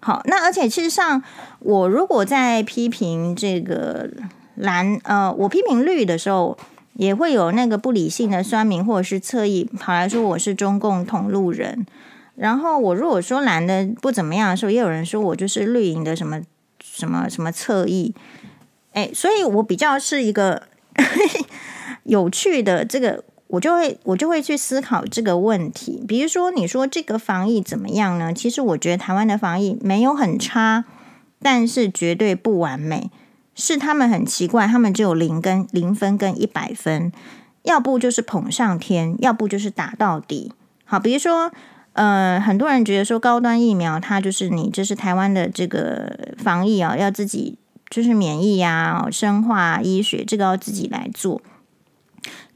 [0.00, 1.22] 好，那而且其实上，
[1.60, 4.10] 我如果在批评这个
[4.56, 6.58] 蓝，呃，我批评绿的时候，
[6.94, 11.86] 也会有那个不理性的酸民或者是侧翼跑来说我是中共同路人。
[12.34, 16.42] 然后我如果说蓝的不怎么样的时候，也有人说我就是绿营的什么。
[16.82, 18.14] 什么什么侧翼？
[18.94, 20.62] 哎，所以我比较是一个
[22.04, 26.04] 有趣的这个我就会我就会去思考这个问题。
[26.06, 28.32] 比如说，你说这个防疫怎么样呢？
[28.32, 30.84] 其实我觉得台湾的防疫没有很差，
[31.40, 33.10] 但是绝对不完美。
[33.56, 37.12] 是他们很奇怪，他们只有零跟零分跟一百分，
[37.64, 40.52] 要不就是捧上天，要不就是打到底。
[40.84, 41.50] 好，比如说，
[41.92, 47.58] 呃，很多人觉得说高端疫苗，它就是你这是台湾的这个防疫啊，要自己
[47.90, 51.42] 就是免疫呀、啊、生化医学这个要自己来做。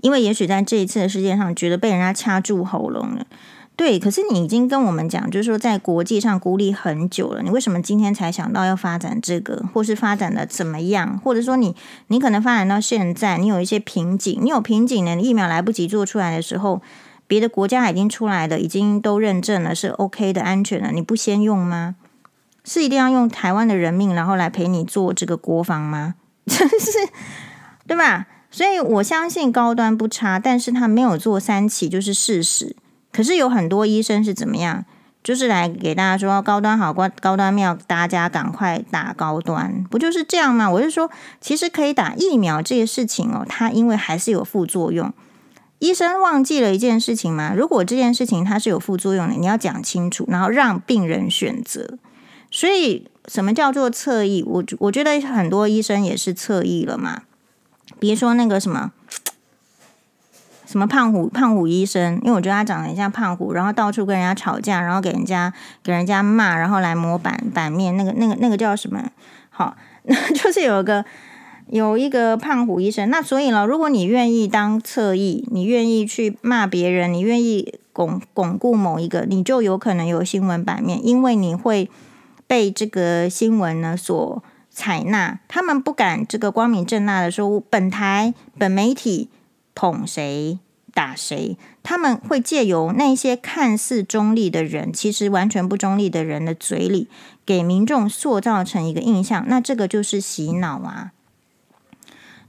[0.05, 3.25] 因为也许在这一次的事件上，觉得被人家掐住喉咙了，
[3.75, 3.99] 对。
[3.99, 11.19] 可是你已经跟我们讲，就是说在国际上孤立很久了，你为什么今天才想到要发展这个，或是发展的怎么样？
[11.25, 11.75] 或者说你
[12.09, 15.19] 你可能发展到现在，你有一些瓶颈，你有瓶颈呢？
[15.19, 16.83] 疫苗来不及做出来的时候，
[17.27, 21.95] 别的国家已经出来的，已经都认证了是 OK 的、安全的，你不先用吗？
[22.63, 26.17] 是一定要用台湾的人命，然后来陪你做这个国防吗？
[26.47, 26.93] 真是，
[27.87, 28.27] 对吧？
[28.55, 32.77] 所以我相信高端不差，但是他没有做三期就是事实。
[33.11, 34.85] 可是有很多医生是怎么样，
[35.25, 40.71] 就是来给大家说高端好，高高端妙，大家赶快打高端，不就是这样吗？
[40.71, 45.13] 我是说，其实可以打疫苗这些事情哦，它因为还是有副作用。
[45.81, 47.53] 医生忘记了一件事情吗？
[47.57, 51.99] 如果这件事情它是有副作用的，你要讲清楚，然后让病人选择。
[52.53, 54.45] 所以什么叫做侧翼？
[54.45, 57.23] 我我觉得很多医生也是侧翼了嘛。
[58.05, 58.93] 别说那个什么
[60.67, 65.51] 什么胖虎胖虎医生，因为我觉得他长得很像胖虎，然后到处跟人家吵架，然后给人家
[65.83, 67.97] 给人家骂，然后来模板版面。
[67.97, 69.03] 那个那个那个叫什么？
[69.49, 71.03] 好， 那就是有个
[71.69, 73.09] 有一个胖虎医生。
[73.09, 81.89] 那所以呢，如果你愿意当侧翼，你愿意去骂别人，你愿意巩巩固某一个，你就有可能有新闻版面，因为你会
[82.47, 84.43] 被这个新闻呢所。
[84.75, 89.31] 采纳，他们不敢这个光明正大的说，本台本媒体
[89.73, 90.59] 捧谁
[90.93, 97.09] 打谁，他们会借由那些看似中立的人，其实完全不中立的人的嘴里，
[97.47, 101.13] 给民众塑造成一个印象，那这个就是洗脑啊，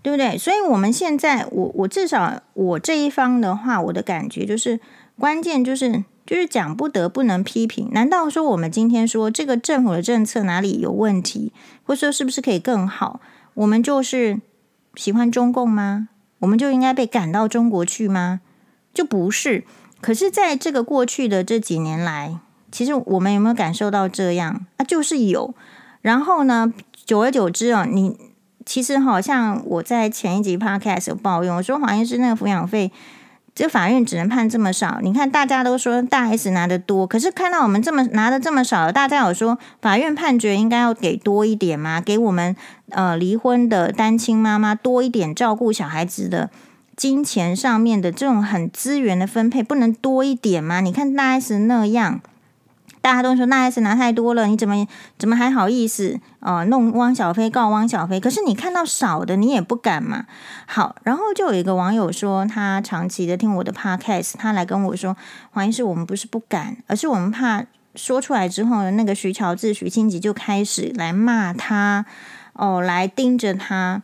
[0.02, 0.36] 对不对？
[0.36, 4.80] 所以我们现在，我我至少我这一方的话，我的感觉就是，
[5.20, 6.04] 关键就是。
[6.26, 13.20] 就是讲不得不能批评，难道说我们今天说这个政府的政策哪里有问题，或者说是不是可以更好？
[13.54, 14.42] 我们就是
[14.96, 16.10] 喜欢中共吗？
[16.40, 18.42] 我们就应该被赶到中国去吗？
[18.94, 19.64] 就不是。
[20.02, 22.40] 可是，在这个过去的这几年来，
[22.72, 24.84] 其实我们有没有感受到这样啊？
[24.84, 25.54] 就是有。
[26.02, 26.74] 然后呢，
[27.06, 28.18] 久而久之啊，你
[28.66, 32.92] 其实好像我在前一集 Podcast 有抱怨，我说黄医师那个抚养费。
[33.56, 42.02] 这法院只能判这么少，你看大家都说大 S 拿的多，可是看到我们这么拿的这么少，大家有说法院判决应该要给多一点吗？
[42.02, 42.54] 给我们
[42.89, 46.50] 呃离婚的单亲妈妈多一点照顾小孩子的
[46.98, 50.82] 金钱上面的这种很资源的分配，不能多一点吗？
[50.82, 52.20] 你看大 S 那样。
[53.06, 54.84] 大家都说那 S 拿太多了，你怎么
[55.20, 56.65] 怎么还好意思哦、呃？
[56.65, 60.26] 弄汪小菲告汪小菲，可是你看到少的你也不敢嘛。
[60.65, 65.15] 好，然后就有一个网友说，他长期的听我的 Podcast，他来跟我说，
[65.52, 67.63] 黄医师，我们不是不敢，而是我们怕
[67.94, 72.08] 说出来之后，那个徐乔治、徐清吉就开始来骂他
[72.54, 74.02] 哦，来盯着他。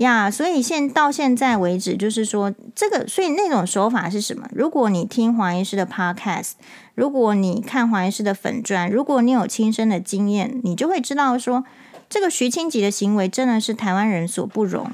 [0.00, 4.48] 呀，所以现到现在为止，就是说这个，所以那种手法是什么？
[4.52, 6.52] 如果你听黄医师的 podcast，
[6.94, 11.64] 如果你看黄医师的粉砖，如果你有亲身的经验，你就会知道说，
[12.08, 14.90] 这个徐清吉的行为真的是台湾人所不容，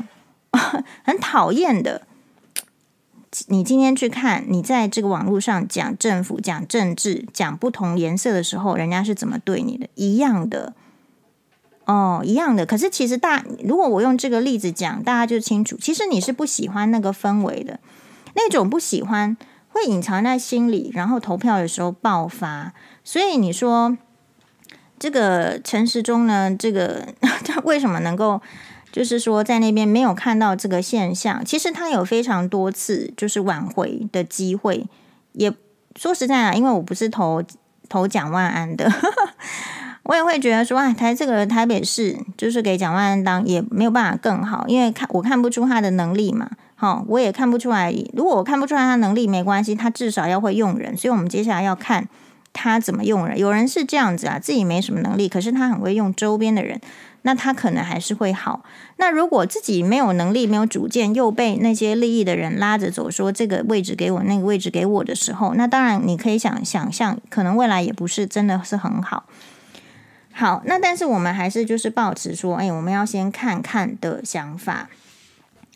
[1.05, 2.03] 很讨厌的。
[3.47, 9.87] 你今天去看，你在这个网络上讲政府、讲政治、讲不同颜色的时候，人家是怎么对你的？
[9.95, 10.75] 一样的。
[11.87, 12.67] 哦，一样的。
[12.67, 15.77] 可是其实大，如果我用这个例子讲，大家就清楚。
[15.77, 17.79] 其实你是不喜欢那个氛围的，
[18.35, 19.37] 那种不喜欢
[19.69, 22.73] 会隐藏在心里，然后投票的时候爆发。
[23.05, 23.97] 所以你说
[24.99, 27.07] 这个陈时中呢，这个
[27.47, 28.43] 他为什么能够，
[28.91, 31.45] 就是说在那边没有看到这个现象？
[31.45, 34.87] 其实他有非常多次就是挽回的机会。
[35.35, 35.55] 也
[35.95, 37.43] 说实在啊，因为我不是投
[37.89, 38.91] 投蒋万安的。
[40.09, 47.93] 我也会觉得说，哎，台这个台北市就是给蒋万安当也没有办法更好，因为看我看不出他的能力嘛，好，我也看不出来。
[48.13, 52.09] 如果我看不出来他能力没关系，他至少要会用人，所以我们接下来要看
[52.53, 53.37] 他怎么用人。
[53.37, 56.81] 有人是这样子啊，自己没什么能力，可是他很会用周边的人，
[57.23, 58.65] 那他可能还是会好。
[58.99, 69.25] 那如果自己没有能力、没有主见，又被那些利益的人拉着走，说这个位置给我，那个位置给我的时候，那当然你可以想想象，可能未来也不是真的是很好。
[70.39, 74.91] 好，那但是我们还是就是抱持说，哎，我们要先看看的想法，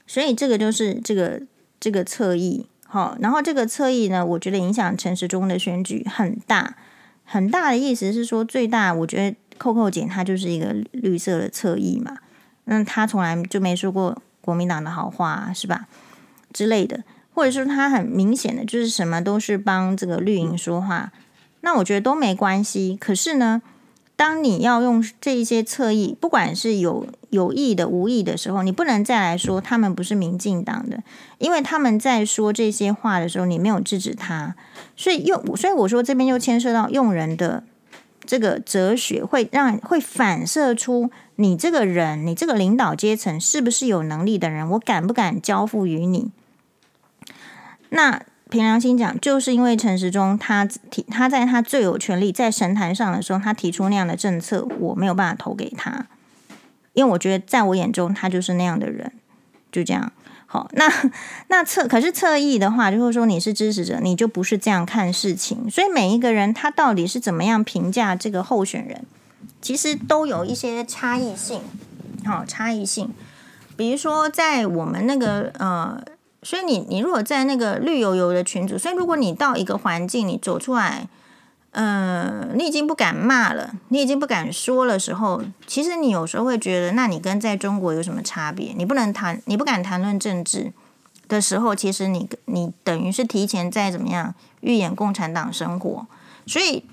[0.06, 1.40] 所以这个就是这个
[1.80, 6.76] 这个侧翼好，然后这个侧翼呢，我觉得影响陈时中的选举很大，
[7.24, 12.18] 很大的意思是说最大，我觉得扣扣姐她就是一个绿色的侧翼嘛，
[12.64, 15.86] 那她从来就没说过国民党的好话，是吧？
[16.52, 17.02] 之类的，
[17.32, 21.10] 或者说她很明显的就是什么都是帮这个绿营说话，
[21.62, 22.98] 那我觉得都没关系。
[23.00, 23.62] 可是呢，
[24.20, 31.02] 当你要用这一些侧翼，不管是有有意的、无意的时候，你不能再来说他们不是民进党的，
[31.38, 34.54] 因为他们在说这些话的时候，你没有制止他，
[34.94, 37.64] 所以用，所以我说这边又牵涉到用人的
[38.26, 46.30] 这个哲学，会让会反射出你这个人，你这个领导阶层是不是有能力的人，我敢不敢交付于你？
[47.88, 48.20] 那。
[48.50, 56.06] 凭良心讲，就是因为陈时中他提他在他最有权力在神坛上的时候，他提出那样的政策，我没有办法投给他，
[56.92, 59.12] 因为我觉得在我眼中他就是那样的人，
[59.70, 60.12] 就这样。
[60.46, 60.92] 好，那
[61.48, 65.70] 那侧可是侧翼的话，就是说你是支持者，你就不是这样看事情。
[65.70, 69.04] 所以每一个人他到底是怎么样评价这个候选人，
[69.62, 71.62] 其实都有一些差异性。
[72.24, 73.10] 好，差异性，
[73.76, 76.02] 比如说在我们那个呃。
[76.42, 81.06] 所以你你如果在那个绿油油的群组，所以如果你到一个环境，你走出来，
[81.72, 88.72] 呃，你已经不敢骂了，你已经不敢说了时候，其实你有时候会觉得，那你跟在中国有什么差别？
[88.74, 90.72] 你不能谈，你不敢谈论政治
[91.28, 96.06] 的时候，其实你你等于是提前在怎么样预演共产党生活。
[96.46, 96.84] 所以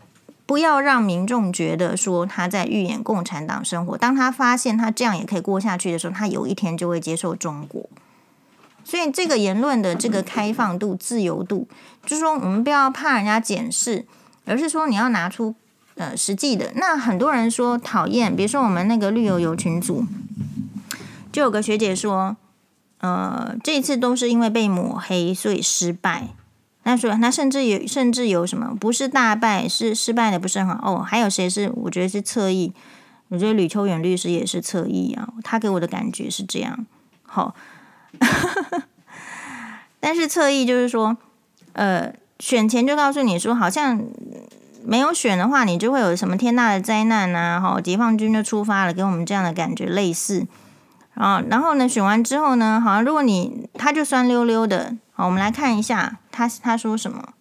[0.45, 7.89] 不要让民众觉得说他在预演共产党生活，当他发现他这样也可以过下去的时候，他有一天就会接受中国。
[8.87, 11.67] 所以这个言论的这个开放度、自由度，
[12.05, 14.05] 就是说我们不要怕人家检视，
[14.45, 15.53] 而是说你要拿出
[15.95, 16.71] 呃实际的。
[16.75, 20.05] 那很多人说讨厌，比如说我们那个绿油油群组，
[21.33, 22.37] 就有个学姐说，
[22.99, 26.29] 呃，这一次都是因为被抹黑，所以失败。
[26.83, 31.03] 那说那甚至有甚至有什么不是大败，是失败的不是很好哦。
[31.03, 32.71] 还有谁是我觉得是侧翼？
[33.27, 36.85] 我觉得吕秋远律师也是侧翼啊，他给我的感觉是这样。
[37.23, 37.53] 好。
[39.99, 41.17] 但是侧翼就是说，
[41.73, 44.01] 呃，选前就告诉你说，好像
[44.83, 50.47] 没有选的话，你就会有什么天大的灾难呐，哈，解放军就出发了，给我们这样的感觉类似
[51.15, 51.41] 啊。
[51.49, 57.33] 然后呢，选完之后呢，好像如果你他就酸溜溜的，好，我们来看一下他他说什么。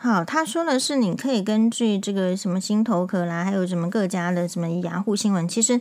[0.00, 5.80] 好，他说的是你可以根据这个什么新头壳啦，还有什么各家的什么雅虎新闻，其实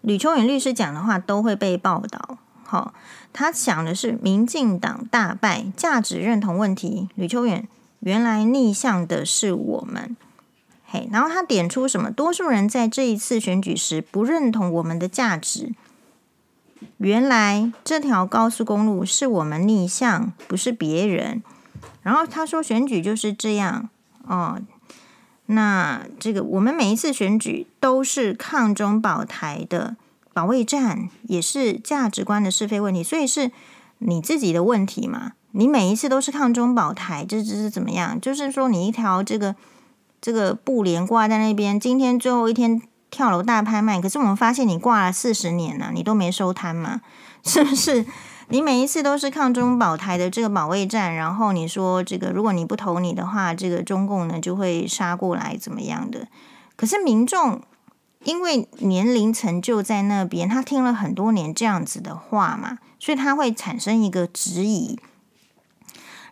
[0.00, 2.38] 吕秋远律师讲的话都会被报道。
[2.64, 2.94] 好，
[3.32, 7.08] 他想的是民进党大败，价值认同问题。
[7.14, 7.68] 吕秋远
[8.00, 10.16] 原来逆向的是我们，
[10.86, 12.10] 嘿，然后他点出什么？
[12.10, 15.72] 多数人在这一次选举时不认同我们的价值。
[16.96, 21.42] 原来这条高速公路是我们逆向，不是别人。
[22.02, 23.88] 然后他说选举就是这样
[24.26, 24.58] 哦。
[25.46, 29.96] 那这个我们每一次选举都是抗中保台的。
[30.32, 33.50] 保卫战也是价值观的是非问题，所以是
[33.98, 35.32] 你自己的问题嘛？
[35.52, 38.20] 你每一次都是抗中保台，这这是怎么样？
[38.20, 39.56] 就是说你一条这个
[40.20, 47.00] 这个布帘挂在那边，今天最后一天跳楼大拍卖，可是我们发现你挂了四十年了，你都没收摊嘛？
[47.42, 48.06] 是不是？
[48.48, 56.28] 你每一次都是抗中保台的这个保卫战，然后你说这个如果你不投你的话，这个中共呢就会杀过来怎么样的？
[56.76, 57.60] 可是民众。
[58.24, 64.98] 因为年龄层就在那边，他听了很多年这样子的话嘛，所以他会产生一个质疑。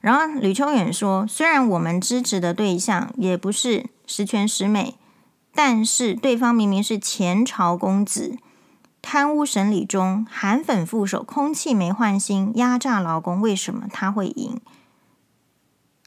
[0.00, 4.94] 然后吕秋远说：“虽然我们支持的对象也不是十全十美，
[5.52, 8.36] 但是对方明明是前朝公子，
[9.02, 14.60] 贪污审理中，韩粉副手，空气没换新，压榨劳工，为什么他会赢？”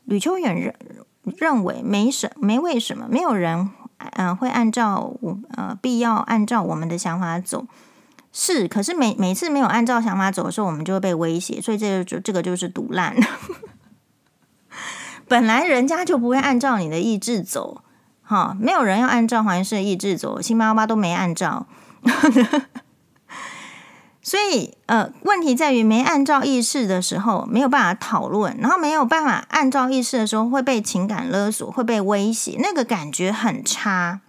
[0.06, 0.76] 吕秋远认
[1.24, 3.72] 认为没什没为什么，没有人。
[4.14, 7.66] 嗯、会按照我呃必要按照我们的想法走，
[8.32, 13.16] 是，可是每每次没有按照想法走的时候，我们就会被威胁，所以这个就这个就是毒烂。
[15.28, 17.84] 本来人家就不会按照你的意志走，
[18.22, 21.68] 哈，没有人要按照黄医师的意志走，新妈妈都没按照。
[24.24, 34.22] 所以，呃，问题在于没按照议事的时候没有办法讨论，然后没有办法按照议事的时候会被情感勒索，会被威胁，那个感觉很差。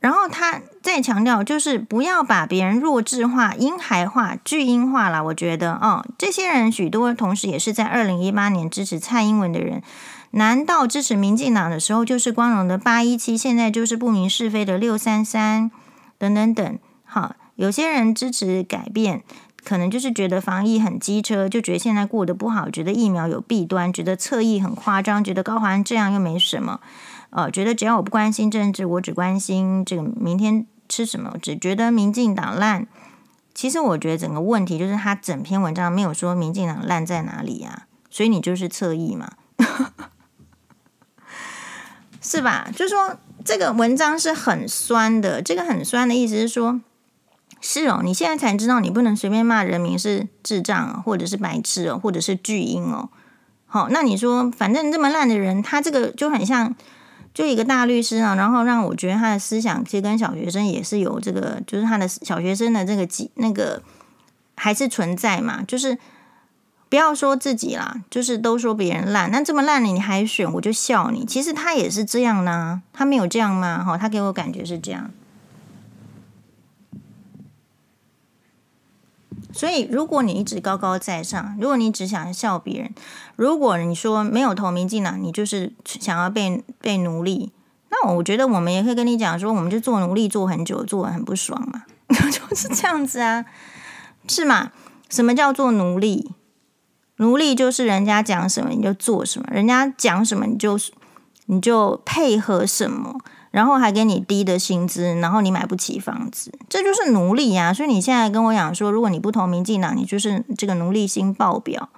[0.00, 5.24] 然后他再强调，就是不要把别人弱智化、婴孩化、巨婴化了。
[5.24, 9.82] 我觉得，哦，这些人许多同时也是在二零一八年支持蔡英文的人，
[10.32, 15.70] 难道支持民进党的时候就是光荣的八一七，现在就是不明是非的六三三
[16.18, 16.78] 等等等？
[17.04, 17.34] 好。
[17.60, 19.22] 有些人支持改变，
[19.62, 26.80] 可能就是觉得防疫很机车，就觉得现在过得不好，觉得疫苗有弊端，觉得侧翼很夸张，觉得高环这样又没什么，
[27.28, 32.86] 呃，觉得只要我不关心政治，我只关心这个明天吃什么，只觉得民进党烂。
[33.52, 39.32] 其实我觉得整个问题就是他整篇文章没有说民进党烂在哪里呀、所以你就是侧翼嘛，
[42.22, 42.70] 是吧？
[42.74, 46.80] 就是说这个文章是很酸的，这个很酸的意思是说。
[47.60, 53.10] 是哦，你现在才知道你不能随便骂人民是智障，或者是白痴哦，或者是巨婴哦。
[53.66, 56.74] 好，那你说，反正这么烂的人，他这个就很像，
[57.32, 63.82] 就一个大律师啊，然后让我觉得他的思想其实跟小学生也是有这个，就是他的小学生的这个几那个
[64.56, 65.62] 还是存在嘛。
[65.62, 65.96] 就是
[66.88, 71.24] 不要说自己啦，就是都说别人烂，那这么烂的你还选，我就笑你。
[71.24, 73.84] 其实他也是这样呢，他没有这样吗？
[73.84, 75.10] 哈，他给我感觉是这样。
[79.60, 82.94] 所以，如果你一直高高在上，如果你只想笑别人，
[83.36, 87.52] 如果你说没有投民进党，你就是想要被被奴隶，
[87.90, 93.44] 那我觉得我们也可以跟你讲说，我们就做奴隶做很久，做很不爽嘛， 就是这样子啊，
[94.26, 94.72] 是吗？
[95.10, 96.30] 什么叫做奴隶？
[97.16, 100.80] 奴隶就是人家讲什么你就做什么，人家讲什么你就
[101.44, 103.20] 你就配合什么。
[103.50, 107.74] 然后还给你低的薪资，然后你买不起房子，这就是奴隶呀、啊！
[107.74, 111.88] 所以你现在跟我讲说，如果你不投民进党，你就是这个奴隶心爆表，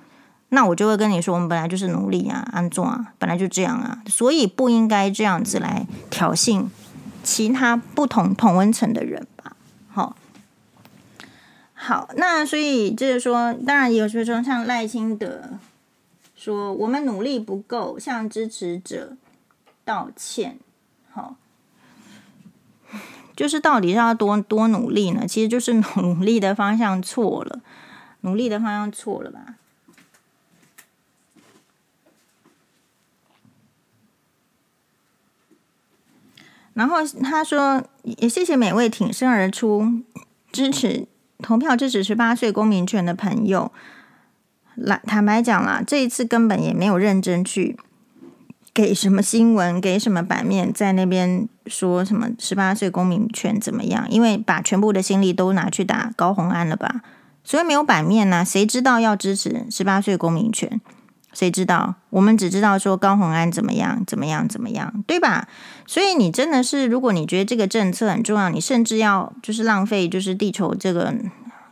[0.49, 6.65] 那我就会跟你说，我们本来就是奴隶啊，安坐啊，本来就这样啊，所以不应该这样子来挑衅
[7.23, 9.55] 其他不同同温层的人吧？
[9.91, 10.17] 好，
[11.75, 15.51] 好，那所以就是说，当然也有说说像赖清德
[16.35, 19.19] 说我们努力不够，向支持者
[19.85, 20.59] 道歉，
[21.13, 21.37] 好。
[23.35, 25.27] 就是到底是要多多努力呢？
[25.27, 27.61] 其实就是 努力的方向错了，
[28.21, 29.57] 努力的方向错了吧。
[36.75, 40.01] 然后他说：“也谢谢每位挺身而出
[40.51, 41.07] 支持
[41.39, 43.71] 投票支持十八岁公民权的朋友。
[44.75, 47.79] 来，坦白讲啦，这一次根本也没有认真去。”
[48.75, 54.07] 给什么新闻，给什么版面，在那边说什么十八岁公民权怎么样？
[54.09, 57.03] 因为把全部的心力都拿去打高虹安了吧，
[57.45, 60.81] 所以没有版面呢、谁知道要支持十八岁公民权？
[61.35, 61.95] 谁知道？
[62.11, 65.49] 我们只知道说高虹安怎么样，怎么样，怎么样，对吧？
[65.87, 71.15] 所以你真的是，如果你觉得这个政策很重要，你甚至要就是浪费，就是地球这个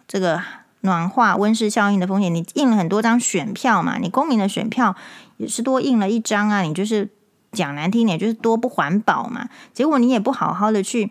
[0.09, 0.42] 这个
[0.83, 4.97] 暖化温室效应的风险，你印了很多张选票嘛，你公民的选票。
[5.37, 7.09] 也是多印了一张啊，你就是
[7.51, 9.49] 讲难听点，就是多不环保嘛。
[9.72, 11.11] 结果你也不好好的去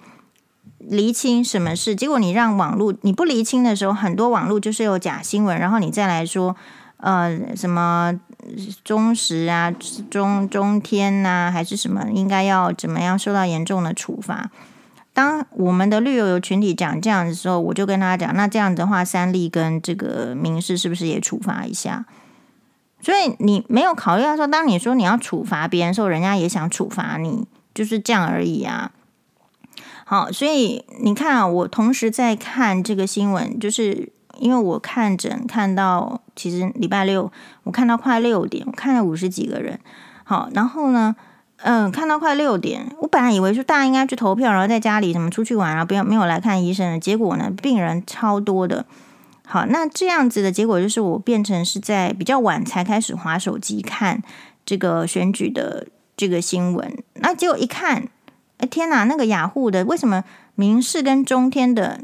[0.78, 6.56] 厘清什么事，结果你让网络你不厘清的时候，很多网络就是有假新闻，然后你再来说，
[6.98, 8.20] 呃，什么
[8.84, 9.74] 中时啊、
[10.12, 14.52] 中中天呐、还是什么，应该要怎么样受到严重的处罚。
[15.20, 22.06] 当我们的绿油油群体讲这样的时候，我就跟他讲，那这样的话，三立跟这个民事是不是也处罚一下？
[23.02, 28.94] 所以你没有考虑到说，当你说你要处罚别人的时候，人家也想处罚你，就是这样而已啊。
[30.06, 37.30] 好，所以你看啊，我同时在看这个新闻，就是因为我看诊看到，其实礼拜六
[37.64, 39.78] 我看到快六点，我看了五十几个人。
[40.24, 41.14] 好，然后呢，
[41.62, 48.86] 嗯，看到快六点，我本来以为说大家应该去投票，然后在家里什么出去玩啊，不要没有来看医生，结果呢，病人超多的。
[49.46, 54.22] 好，那这样子的结果就是我变成是在比较晚才开始划手机看
[54.66, 57.04] 这个选举的这个新闻。
[57.16, 58.08] 那结果一看，
[58.60, 60.24] 哎天哪，那个雅虎的为什么
[60.56, 62.00] 明视跟中天的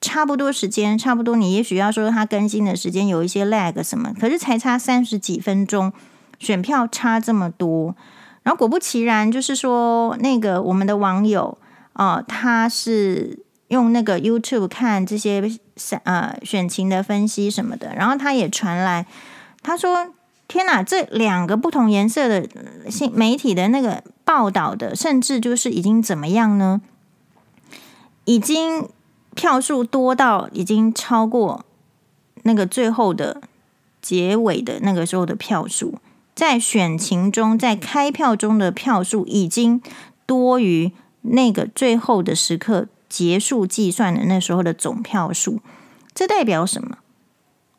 [0.00, 1.34] 差不多时间，差不多？
[1.34, 5.92] 你也许要说它更新的时间有一些 lag 什么，可是才差三十几分钟，
[6.38, 7.96] 选票差这么多。
[8.42, 11.58] 然后果不其然，就是说那个我们的网友
[11.92, 13.38] 啊、呃，他是
[13.68, 15.58] 用那个 YouTube 看这些。
[16.04, 19.04] 呃，选情的分析什么的，然后他也传来，
[19.62, 20.12] 他说
[20.46, 22.46] ：“天哪，这两个不同颜色的
[22.88, 26.82] 新媒体的那个报道的，甚至就是已经怎么样呢？
[28.26, 28.86] 已经
[29.34, 31.64] 票数多到已经超过
[32.42, 33.40] 那个最后的
[34.00, 35.98] 结尾的那个时候的票数，
[36.34, 39.80] 在选情中，在开票中的票数已经
[40.26, 45.60] 多于那个最后的时刻。”结束计算的那时候的总票数，
[46.14, 46.96] 这代表什么？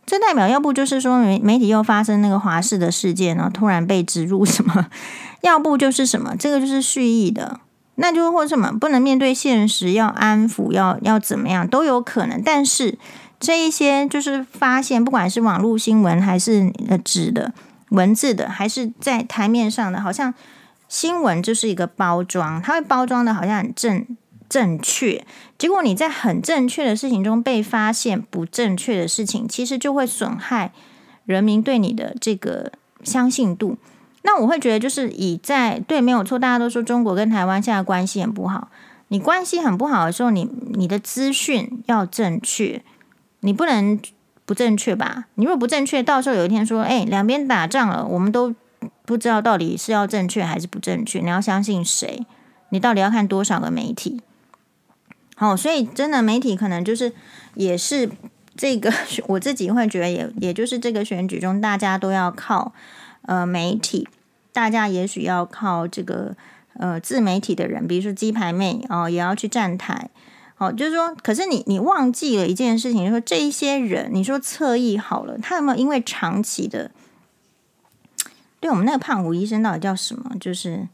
[0.06, 4.86] 这代表要不就是说媒媒体又发生那个华视的事件，呢突然被植入什么；
[5.42, 7.60] 要不就是什么，这个就是蓄意的，
[7.96, 12.40] 那就或什么不能面对现实，要安抚，要要怎么样都有可能。
[12.40, 13.00] 但是
[13.40, 17.52] 这一些就是发现，不管是网络新闻还是呃纸的
[17.94, 20.34] 文字的，还是在台面上的，好像
[20.88, 24.06] 新闻就是一个包装，它会包装的好像很正
[24.50, 25.26] 正确，
[25.58, 30.72] 结果你在很正确的事情中被发现不正确的事情，其实就会损害
[31.26, 32.72] 人民对你的这个
[33.04, 33.78] 相信度。
[34.24, 38.70] 那我会觉得，就是以在对没有错，大家都说中国跟台湾现在关系很不好。
[39.10, 42.82] 你关系很不好的时候，你你的资讯要正确，
[43.42, 44.00] 你不能
[44.46, 45.26] 不正确吧？
[45.36, 48.54] 你如果不正确，到时候有一天说，哎，两边打仗了，我们都
[49.06, 51.20] 不知道到底是要正确还是不正确。
[51.20, 52.26] 你要相信谁？
[52.70, 54.22] 你到底要看多少个媒体？
[55.36, 57.14] 好，所以真的媒体可能就是
[57.56, 58.10] 也是
[58.56, 58.92] 这个，
[59.30, 62.74] 我自己会觉得也也就是这个选举中，大家都要靠。
[63.26, 64.06] 呃，媒体，
[64.52, 66.36] 大家也许要靠这个
[66.74, 70.10] 呃自媒体的人，比如说鸡排妹哦，也要去站台，
[70.58, 76.92] 哦，就是说，可是你你忘记了一件事情，就是说这一些人，你说侧翼好了，他有没有因为长期的，
[78.60, 80.36] 对我们那个胖虎医生到底叫什么？
[80.40, 80.88] 就是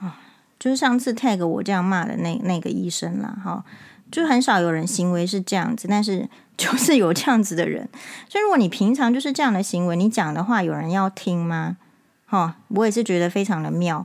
[0.00, 0.20] 啊，
[0.58, 3.64] 就是上次 tag 我这样骂的那那个医生啦，哈、
[4.10, 6.28] 就很少有人行为是这样子，但是。
[6.58, 7.88] 就是有这样子的人，
[8.28, 11.76] 所以如果你平常就是这样的行为，你讲的话有人要听吗？
[12.26, 14.04] 哈、我也是觉得非常的妙。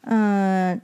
[0.00, 0.80] 嗯、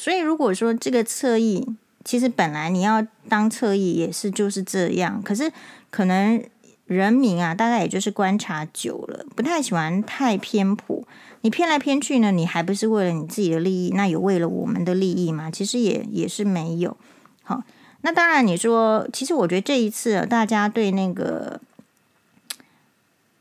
[0.00, 1.76] 所以如果说这个侧翼，
[2.06, 5.52] 其实本来你要当侧翼也是就是这样，可是
[5.90, 6.42] 可能
[6.86, 11.02] 人民啊，大概也就是观察久了，不太喜欢太偏颇。
[11.42, 13.90] 你偏来偏去呢，你还不是为了你自己的利益？
[13.94, 15.50] 那有为了我们的利益吗？
[15.50, 16.96] 其实也也是没有。
[17.42, 17.62] 好、
[18.00, 21.60] 那当然，你说，其实我觉得这一次大家对那个，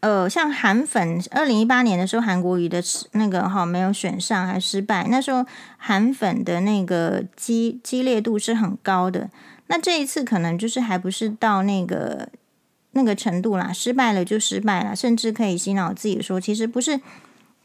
[0.01, 2.81] 呃，像韩粉，二零一八年的时候，韩国瑜的
[3.11, 5.05] 那个哈没有选上，还失败。
[5.09, 5.45] 那时候
[5.77, 9.29] 韩粉的那个激激烈度是很高的。
[9.67, 12.29] 那这一次可能就是还不是到那个
[12.93, 17.01] 那个程度啦，失败了就失败了，甚至可以洗脑自己说，其实不是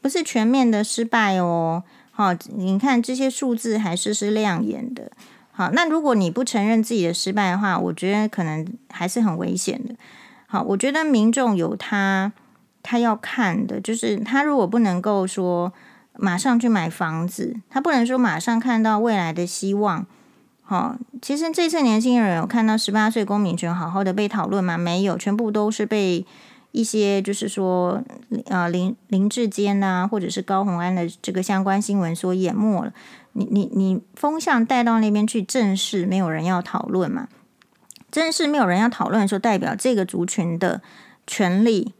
[0.01, 1.83] 不是全面的失败哦。
[2.11, 5.09] 好，你看这些数字还是是亮眼的。
[5.51, 9.95] 好，那如果你不承认自己的失败的话，我觉得可能还是很危险的。
[10.61, 12.31] 我觉得民众有他
[12.83, 15.73] 他要看的，就是他如果不能够说
[16.17, 20.05] 马上去买房子，他不能说马上看到未来的希望。
[20.63, 24.77] 好，其实这次年轻人有看到十八岁公民权好好的被讨论吗？
[24.77, 26.25] 没有，全部都是被
[26.71, 28.01] 一些就是说
[28.47, 32.91] 呃林林志坚呐，或者是高虹安的这个相关新闻所淹没了。
[33.33, 37.27] 你你你风向带到那边去，正式没有人要讨论嘛？
[38.15, 40.81] 真是没有人要讨论的时候，代表这个族群的
[41.27, 41.91] 权利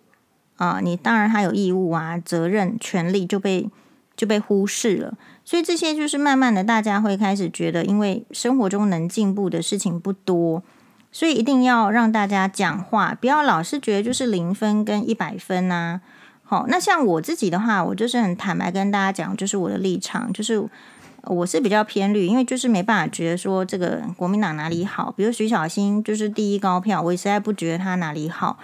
[0.55, 3.69] 啊，你当然还有义务啊、责任、权利就被
[4.15, 5.17] 就被忽视了。
[5.43, 10.63] 所以这些就是慢慢的，大家会开始觉得，因为生活中能进步的事情不多，
[11.11, 15.99] 所以一定要让大家讲话，不要老是觉得就是零分跟一百分啊。
[16.45, 20.69] 好，那像我自己的话，我就是很坦白跟大家讲，就是我的立场，就是。
[21.27, 28.57] 我是比较偏绿，因为就是没办法觉得说这个国民党哪里好，比如徐小新就是第一高票，我也实在不觉得他哪里好。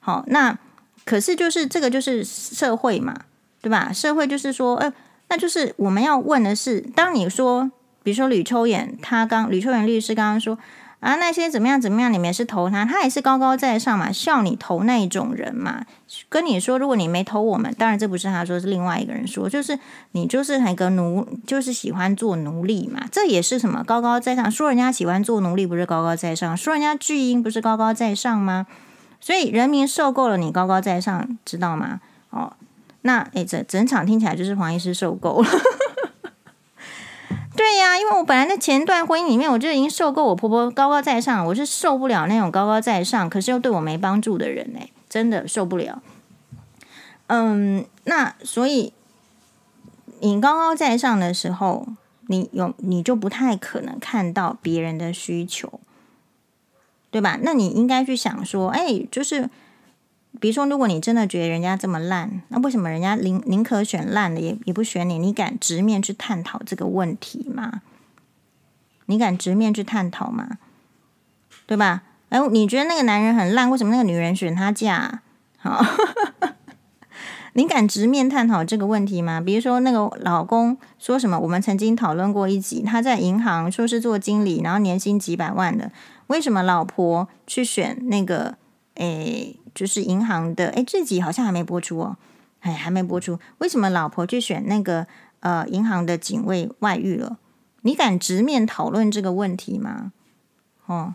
[0.00, 0.58] 好，那
[1.04, 3.14] 可是就是这个就是社会嘛，
[3.60, 3.92] 对吧？
[3.92, 4.92] 社会就是说，呃，
[5.28, 7.70] 那就是我们要问的是，当你说，
[8.02, 10.58] 比如说吕秋远，他刚吕秋远律师刚刚说。
[11.04, 15.84] 啊，那些怎么样怎么样，你们是投他，他也是高高在上嘛，笑你投那一种人嘛。
[16.30, 19.78] 跟你说，如果你没投我们，当然这不是他说，是另外一个人说，就是
[20.12, 23.02] 你就是那个奴，就是喜欢做奴隶嘛。
[23.12, 28.66] 这也是什么高高在上，说人家喜欢做奴隶不是高高在上，说人家巨婴不是高高在上吗？
[29.20, 32.00] 所以人民受够了你高高在上，知道吗？
[32.30, 32.50] 哦，
[33.02, 35.48] 那诶，这整场听起来就是黄医师受够了。
[37.56, 46.02] 对呀，因为我本来在前段婚姻里面，我就已经受够我婆婆高高在上，我是受不了那种高高在上，可是又对我没帮助的人呢，真的受不了。
[47.28, 48.92] 嗯，那所以
[50.20, 51.86] 你高高在上的时候，
[52.26, 55.80] 你有你就不太可能看到别人的需求，
[57.10, 57.38] 对吧？
[57.42, 59.48] 那你应该去想说，哎，就是。
[60.40, 65.18] 比如说，如果你真的觉得人家这么烂，那为什么人家宁宁可选烂的，也也不选你？
[65.18, 67.82] 你敢直面去探讨这个问题吗？
[69.06, 70.58] 你敢直面去探讨吗？
[71.66, 72.02] 对吧？
[72.30, 75.22] 哎，你觉得那个男人很烂，为什么那个女人选他嫁？
[75.58, 75.84] 好，
[77.54, 79.40] 你敢直面探讨这个问题吗？
[79.40, 81.38] 比如说，那个老公说什么？
[81.38, 85.92] 我们曾经讨论过一集，他在银行说是做经理，然后年薪几百万的，
[86.26, 88.56] 为什么老婆去选那个？
[88.96, 89.58] 诶？
[89.74, 92.16] 就是银行的，诶，这集好像还没播出哦，
[92.60, 93.40] 哎，还没播出。
[93.58, 95.06] 为什么老婆去选那个
[95.40, 97.38] 呃银行的警卫外遇了？
[97.82, 100.12] 你敢直面讨论这个问题吗？
[100.86, 101.14] 哦，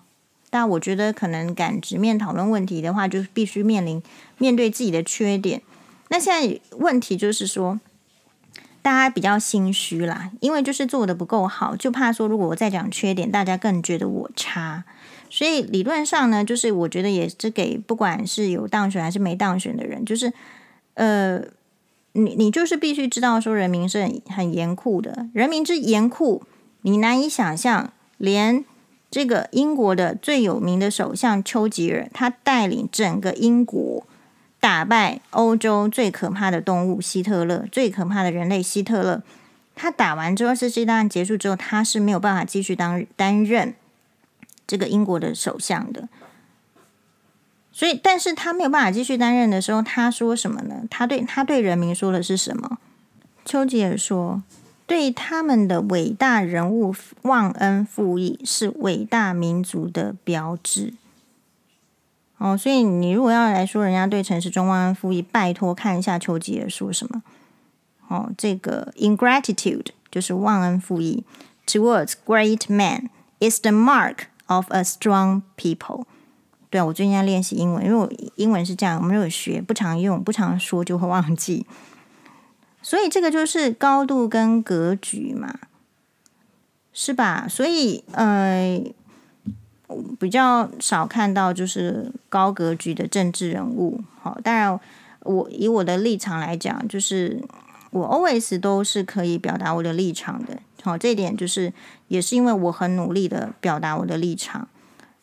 [0.49, 4.03] 但我觉得可能敢直面讨论问题的话，就必须面临
[4.38, 5.62] 面对自己的缺点。
[6.10, 7.80] 那现在问题就是说，
[8.82, 14.84] 大家比较心虚啦，因为就是做的不够好，就怕说如果我再讲缺点，大家更觉得我差。
[15.30, 20.34] 所以理论上呢，就是我觉得也是给不管是有当选还是没当选的人，就是
[20.96, 21.40] 呃，
[22.14, 26.44] 你你就是必须知道说人民是很很严酷的，人民之严酷，
[26.82, 27.94] 你难以想象。
[28.22, 28.66] 连
[29.10, 34.06] 这个英国的最有名的首相丘吉尔，他带领整个英国
[34.60, 39.24] 打败欧洲最可怕的动物希特勒，最可怕的人类希特勒。
[39.74, 43.74] 他打完之后，二次世界大战结束之后，他是没有办法继续当担任。
[44.70, 46.08] 这个英国的首相的，
[47.72, 50.84] 所以，但是他没有办法继续担任的时候，他说什么呢？
[50.92, 52.78] 他对他对人民说的是什么？
[53.44, 54.44] 丘吉尔说
[54.86, 56.94] ：“对他们的伟大人物
[57.24, 60.94] 忘恩负义，是伟大民族的标志。”
[62.38, 67.24] 哦，所以你如果要来说人家对陈时中忘恩负义，拜托看一下丘吉尔说什么。
[68.08, 71.24] 哦，这个 ingratitude 就是忘恩负义
[71.66, 73.10] ，towards great men
[73.40, 74.29] is the mark。
[74.50, 76.06] Of a strong people，
[76.72, 81.68] 对啊，我最近在练习英文，因为我英文是这样，我们有学，不常用，不常说就会忘记，
[82.82, 85.54] 所以这个就是高度跟格局嘛，
[86.91, 87.45] 是吧？
[87.47, 88.82] 所以呃，
[90.20, 94.02] 比较少看到就是高格局的政治人物。
[94.20, 94.80] 好，当然
[95.22, 97.43] 我以我的立场来讲，就是
[97.91, 100.60] 我 always 都是可以表达我的立场的。
[100.82, 101.74] 好，这一点就是
[102.08, 104.68] 也是因为我很努力的表达我的立场，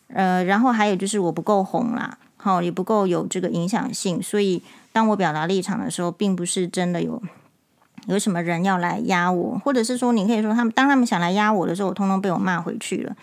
[0.09, 7.23] 呃，然后还有就是我不够红啦，好，也不够有这个影响性，所以当我表达立场的时候，并不是真的有
[8.07, 13.17] 有什么人要来压我，或者是说你可以说他们当他们想来压我的时候，我通通被我骂回去了。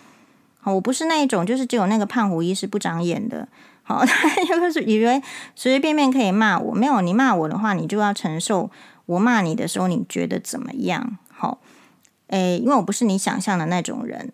[0.60, 3.48] 好，我不是那一种，就是只有那个胖虎医师不长眼的，
[3.84, 5.22] 好， 他就是以为
[5.56, 8.72] 随随便便可以骂我，没有你骂我的话，你就要承受
[9.06, 11.18] 我骂你的时候，你觉得怎么样？
[11.30, 11.60] 好。
[12.34, 14.34] 诶，因为我不是你想象的那种人，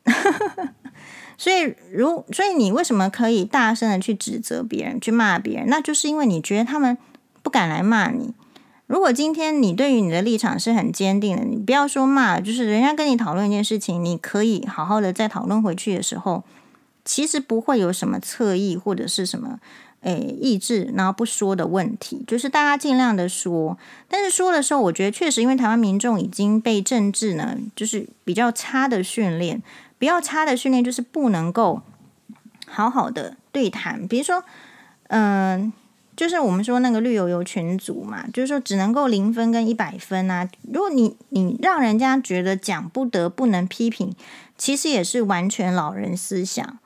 [1.37, 5.67] 所以如所以你为什么可以大声的去指责别人、去骂别人？
[5.67, 6.97] 那就是因为你觉得他们
[7.43, 8.33] 不敢来骂你。
[8.87, 16.45] 如果今天你对于你的立场是很坚定的，你不要说骂，就是人家跟你讨论一件事情，你可以好好的再讨论回去的时候，
[17.03, 19.59] 其实不会有什么侧翼或者是什么。
[20.01, 23.77] 诶，意志，然后不说的问题，就是大家尽量的说。
[24.07, 29.61] 但是说的时候，我觉得确实，因为台湾民众已经被政治呢，就是比较差的训练，
[29.97, 31.81] 比较差的训练就是不能够
[32.65, 34.07] 好好的对谈。
[34.07, 34.41] 比如说，
[35.09, 35.73] 嗯、
[36.15, 40.47] 就是我们说那个绿油油群组嘛，就是说只能够零分跟一百分啊。
[40.71, 44.15] 如果你你让人家觉得讲不得、不能批评，
[44.57, 46.79] 其实也是完全老人思想。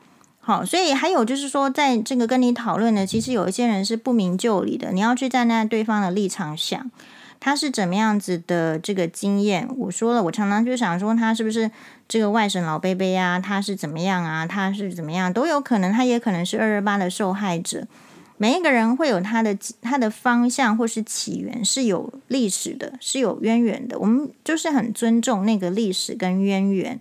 [0.45, 4.91] 好，所以还有就是说，在这个跟你讨论的，其实有一些人是不明就里的。
[4.91, 6.91] 你要去站在对方的立场想，
[7.39, 9.65] 他是怎么样子的这个经验。
[9.77, 11.71] 我说了，我常常就想说，他是不是
[12.09, 13.39] 这个外省老贝贝啊？
[13.39, 14.45] 他是怎么样啊？
[14.45, 17.87] 他是怎么样都有可能，他也可能是二二八的受害者。
[18.35, 23.97] 每一个人会有他的他的方向或是起源是有历史的，是有渊源的。
[23.97, 26.99] 我们就是很尊重那个历史跟渊源。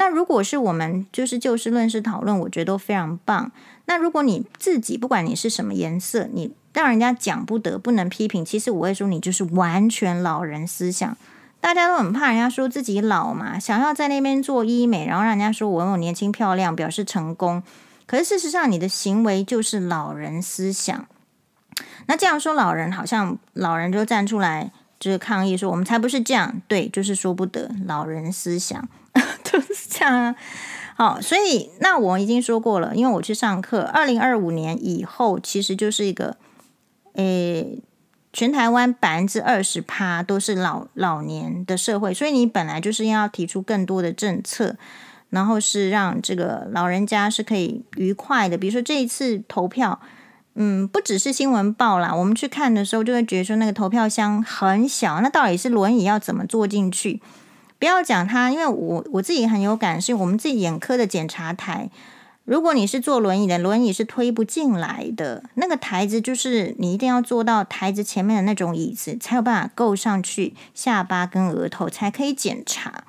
[0.00, 3.50] 那如果是我们就是就事论事讨论，我觉得都非常棒。
[3.86, 11.16] 那如果你自己不管你是什么颜色，你让人家讲不得，不能批评，其实我会说你就是完全老人思想。
[11.60, 17.60] 大家都很怕人家说自己老嘛，想要在那边做医美，然后让人家说我有年轻漂亮，表示成功。
[18.06, 21.06] 可是事实上，你的行为就是老人思想。
[22.06, 24.70] 那这样说，老人好像老人就站出来
[25.00, 28.88] 就是抗议说，我们才不是这样，对，就是说不得老人思想。
[29.44, 30.36] 就是这样啊，
[30.96, 36.36] 好，所以那我已经说过了，因为我去上课，二零二五年以后，其实就是一个，
[37.14, 37.80] 诶，
[38.32, 44.76] 全台湾百分之二十趴都是老老年的社会，所以你本来就是要提出更多的政策，
[45.30, 50.00] 然后是让这个老人家是可以愉快的，比如说这一次投票，
[50.54, 57.22] 嗯，不只是新闻报啦，我们去看的时候就会觉得说那个投票箱很小，那到底是轮椅要怎么坐进去？
[57.78, 61.90] 不要讲他，因为我我自己很有感，是我们自己眼科的检查台。
[62.44, 65.44] 如果你是坐轮椅的，轮椅是推不进来的。
[65.54, 73.04] 那个台子就是你一定要坐到台子前面的那种椅子，才有办法够上去下巴跟额头，才可以检查。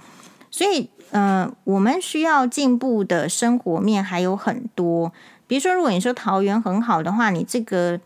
[0.52, 5.14] 所以，呃，我们需要进步的生活面还有很多。
[5.48, 8.02] 比如说，如果你说桃园很好的话，你这个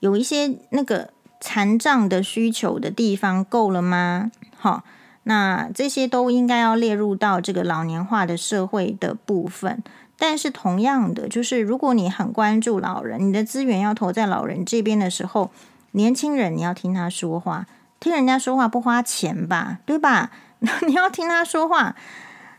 [0.00, 4.30] 有一些那个残障的需求的地方够了吗？
[4.56, 4.84] 好。
[5.24, 9.82] 那这些都应该要列入到这个老年化的社会的部分。
[10.18, 15.50] 但是同样的，就是如果你很关注老人，你的资源要投在老人这边的时候，
[15.92, 17.66] 年轻人你要听他说话，
[17.98, 20.30] 听人家说话不花钱吧，对吧？
[20.86, 21.94] 你要听他说话，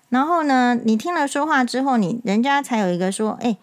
[0.09, 3.57] 然后呢，你听了说话之后，你人家才有一个说，哎。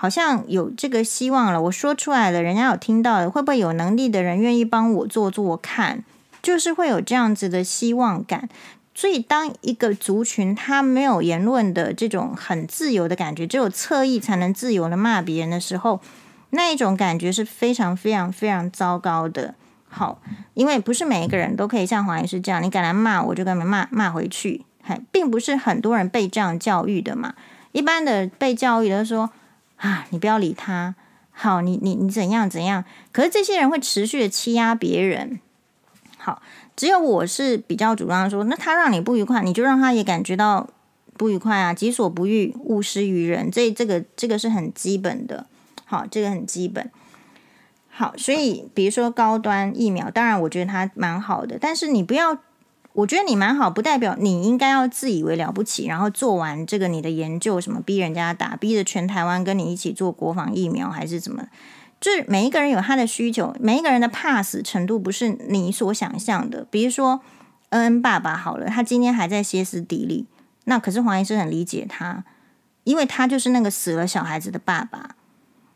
[0.00, 6.04] 好像有这个希望了，我说出来了，人家有听到，会不会有能力的人愿意帮我做做看？
[6.42, 8.48] 就是会有这样子的希望感。
[8.94, 16.00] 所以，当一个族群他没有言论的这种很自由的感觉，只有侧翼才能自由的骂别人的时候，
[16.50, 19.54] 那一种感觉是非常非常非常糟糕的。
[19.88, 20.20] 好，
[20.54, 27.34] 因为不是每一个人都可以像黄医师这样，你敢来骂我就敢骂骂回去，还并不是很多人被这样教育的嘛。
[27.72, 29.30] 一般的被教育的说。
[29.76, 30.96] 啊，你不要理他。
[31.30, 32.84] 好，你你你怎样怎样？
[33.12, 35.38] 可是这些人会持续的欺压别人。
[36.28, 36.42] 好，
[36.76, 40.68] 只有我是比较主张说，那他让你不愉快，你就让他也感觉到
[41.16, 41.72] 不愉快啊。
[41.72, 43.50] 己所不欲，勿施于人。
[43.50, 45.46] 这这个这个是很基本的。
[45.86, 46.90] 好，这个很基本。
[47.88, 52.36] 好，所以比如说高端疫苗，当然我觉得它蛮好的，但是你不要。
[52.92, 61.46] 我觉得你蛮好，不代表你应该要自以为了不起，然后做完这个你的研究，什么逼人家打，逼着全台湾跟你一起做国防疫苗，还是怎么？
[62.00, 66.66] 就是每一个人有他的需求，每一个人的怕死程度不是你所想象的。
[66.70, 67.20] 比如说
[67.70, 70.26] 恩恩爸爸好了，他今天还在歇斯底里，
[70.64, 72.24] 那可是黄医生很理解他，
[72.84, 75.16] 因为他就是那个死了小孩子的爸爸，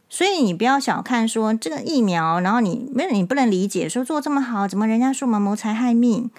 [0.08, 6.30] 所以你不要小看说这个疫苗，然后你没有你不能理解说做这么好，怎么人家说我们谋财害命？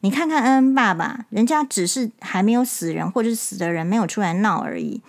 [0.00, 5.02] 你看看恩恩爸爸，人家只是还没有死人，或者是死的人没有出来闹而已。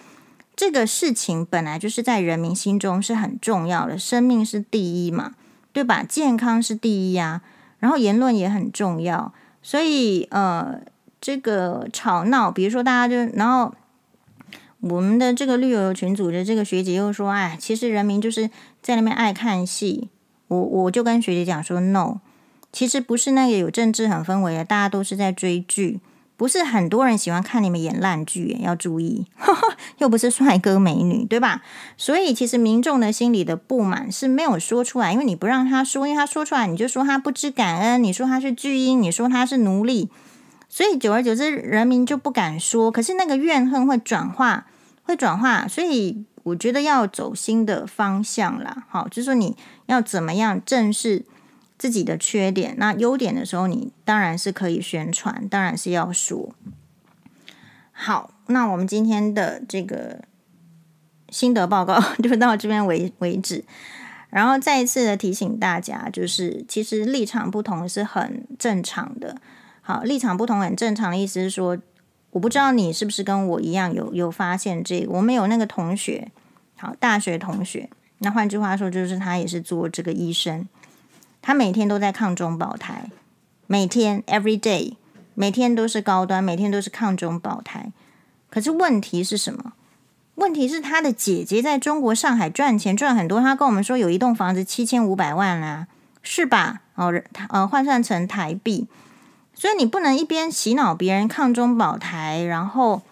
[0.58, 5.34] 这个事情本来就是在人民心中是很重要的，生命是第一嘛，
[5.72, 6.04] 对吧？
[6.04, 7.44] 健康是第一啊，
[7.78, 9.32] 然后言论也很重要。
[9.62, 10.82] 所以呃，
[11.22, 13.72] 这个吵闹，比如说大家就，然后
[14.80, 18.50] 我们的这个绿油油群组的这个学姐又说，哎，其实人民就是
[18.82, 20.10] 在那边爱看戏。
[20.48, 22.20] 我我就跟学姐讲说，no。
[22.72, 26.00] 其实不是那个有政治很氛围的，大家都是在追剧，
[26.38, 29.26] 不是很多人喜欢看你们演烂剧，要注意，
[29.98, 31.64] 又不是帅哥美女，对吧？
[31.98, 40.10] 所以其实民众的心里的不满是没有说出来，因为你不让他说，因为他说出来你就说他不知感恩，你说他是巨婴，你说他是奴隶，
[40.70, 44.68] 所以久而久之人民就不敢说，可是那个怨恨会转化，
[45.04, 49.58] 会转化，所以我觉得要走新的方向啦，好，就是说你
[49.88, 51.26] 要怎么样正视。
[51.78, 56.54] 自己的缺点，那优点的时候，你当然是可以宣传，当然是要说。
[57.92, 60.22] 好，那我们今天的这个
[61.30, 63.64] 心得报告 就到这边为为止。
[64.30, 69.40] 然后再一次的提醒大家，就是其实立场不同是很正常的。
[69.82, 71.78] 好，立场不同很正常的意思是说，
[72.32, 75.12] 我不知道你是不是跟我一样有有发现这个。
[75.12, 76.30] 我们有那个同学，
[76.76, 77.90] 好，大学同学。
[78.20, 80.68] 那换句话说，就是他也是做这个医生。
[81.48, 83.10] 他每天都在抗中保台，
[83.68, 84.96] 每天 every day，
[85.34, 87.94] 每天都是高端，每天都是抗中保台。
[88.50, 89.72] 可是问题是什么？
[90.36, 95.88] 问题是他的姐姐在中国上海赚钱赚很多，他跟我们说有一栋房子七千五百万啊，
[96.22, 96.82] 是吧？
[96.96, 97.14] 哦，
[97.48, 98.88] 呃，换算成台币，
[99.56, 103.04] 所以你不能一边洗脑别人抗中保台，然后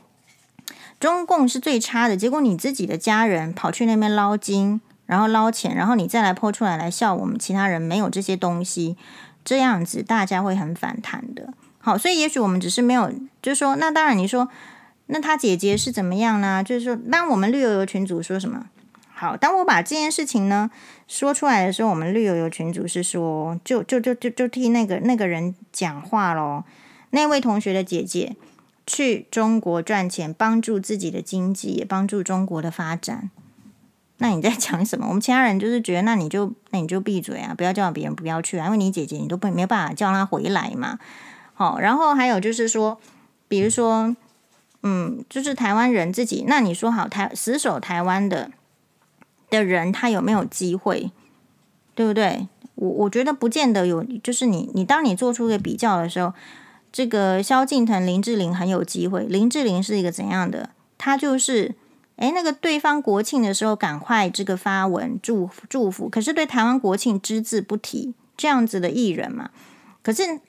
[0.99, 4.81] 中共是最差的，结果你自己的家人跑去那边捞金。
[5.05, 8.97] 然后捞钱，然后你再来泼出来来笑我们其他人没有这些东西，
[9.43, 11.53] 这样子大家会很反弹的。
[11.79, 14.49] 好，所以也许我们只是没有，就是说，那当然你说，
[15.07, 16.63] 那他姐姐是怎么样呢？
[16.63, 18.65] 就是说，当我们绿油油群组说什么？
[19.13, 20.69] 好，当我把这件事情呢
[21.07, 26.65] 说出来的时候，我们绿油油群组是说，就就就就就替那个那个人讲话咯。
[27.11, 28.35] 那位同学的姐姐
[28.85, 33.29] 去中国赚钱，帮助自己的经济，也帮助中国的发展。
[34.17, 35.05] 那你在 讲什么？
[35.07, 40.99] 我们其他人就是觉得，那你就那你就闭嘴啊，不要叫别人不要去啊，因为你姐姐你都不没有办法叫她回来嘛。
[41.53, 42.97] 好，然后还有就是说，
[43.47, 44.15] 比如说，
[44.83, 48.51] 嗯，就是台湾人自己，那你说好台死守台湾的
[49.49, 51.11] 的人，他有没有机会？
[51.93, 52.47] 对不对？
[52.75, 56.33] 我我觉得不见得有，就是你你当你做出一个比较的时候，
[56.91, 59.23] 这个萧敬腾、林志玲很有机会。
[59.23, 60.69] 林志玲是一个怎样的？
[60.97, 61.75] 他就是。
[62.17, 69.49] 诶，那个对方国庆的时候，赶快这个发文祝祝福，可是对台湾国庆只字不提，这样子的艺人嘛。
[70.01, 70.39] 可是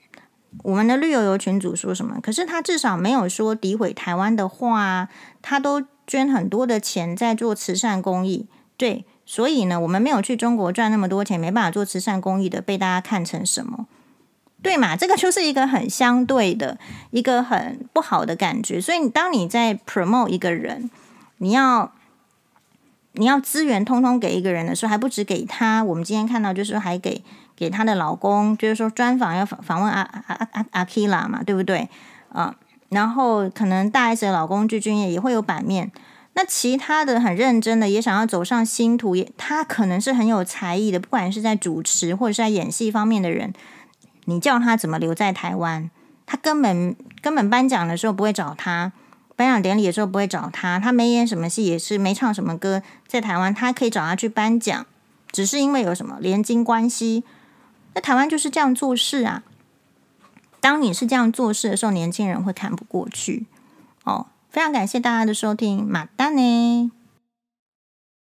[0.63, 2.19] 我们的绿油油群主说什么？
[2.23, 5.09] 可是他至少没有说诋毁台湾的话，
[5.41, 8.47] 他都捐很多的钱在做慈善公益。
[8.77, 13.87] 对，所以呢，我们没有去中国赚那么多钱，没办法做慈善公益的，被大家看成什么？
[14.63, 14.95] 对嘛？
[14.95, 16.77] 这个就是一个很相对的
[17.11, 18.79] 一个很不好的感觉。
[18.79, 20.89] 所以，当你在 promote 一个人。
[21.37, 21.91] 你要
[23.13, 25.83] 你要资源通通给一个人的时候，还不止给他。
[25.83, 27.23] 我们今天看到就是还给
[27.55, 31.89] 给他的老公，就是说专访要访访问阿阿阿阿基拉嘛，对不对？
[32.31, 32.55] 啊，
[32.89, 35.91] 然后可能大 S 的老公具俊曄也会有版面。
[36.33, 43.51] 那其他的很认真的，也想要走上星途，也他可能是很有才艺的，不管是在主持或者是在演戏方面的人，
[44.25, 45.89] 你叫他怎么留在台湾，
[46.27, 48.91] 他根本根本颁奖的时候不会找他。
[49.37, 54.85] 颁奖典礼的时候不会找他，他没演什么戏，也是没唱什么歌，在台湾他可以找他去颁奖，
[55.31, 57.23] 只是因为有什么连襟关系。
[57.93, 59.43] 那台湾就是这样做事啊。
[60.59, 63.45] 当你是这样做事的时候，年轻人会看不过去。
[64.03, 66.91] 哦，非常感谢大家的收听，马丹呢。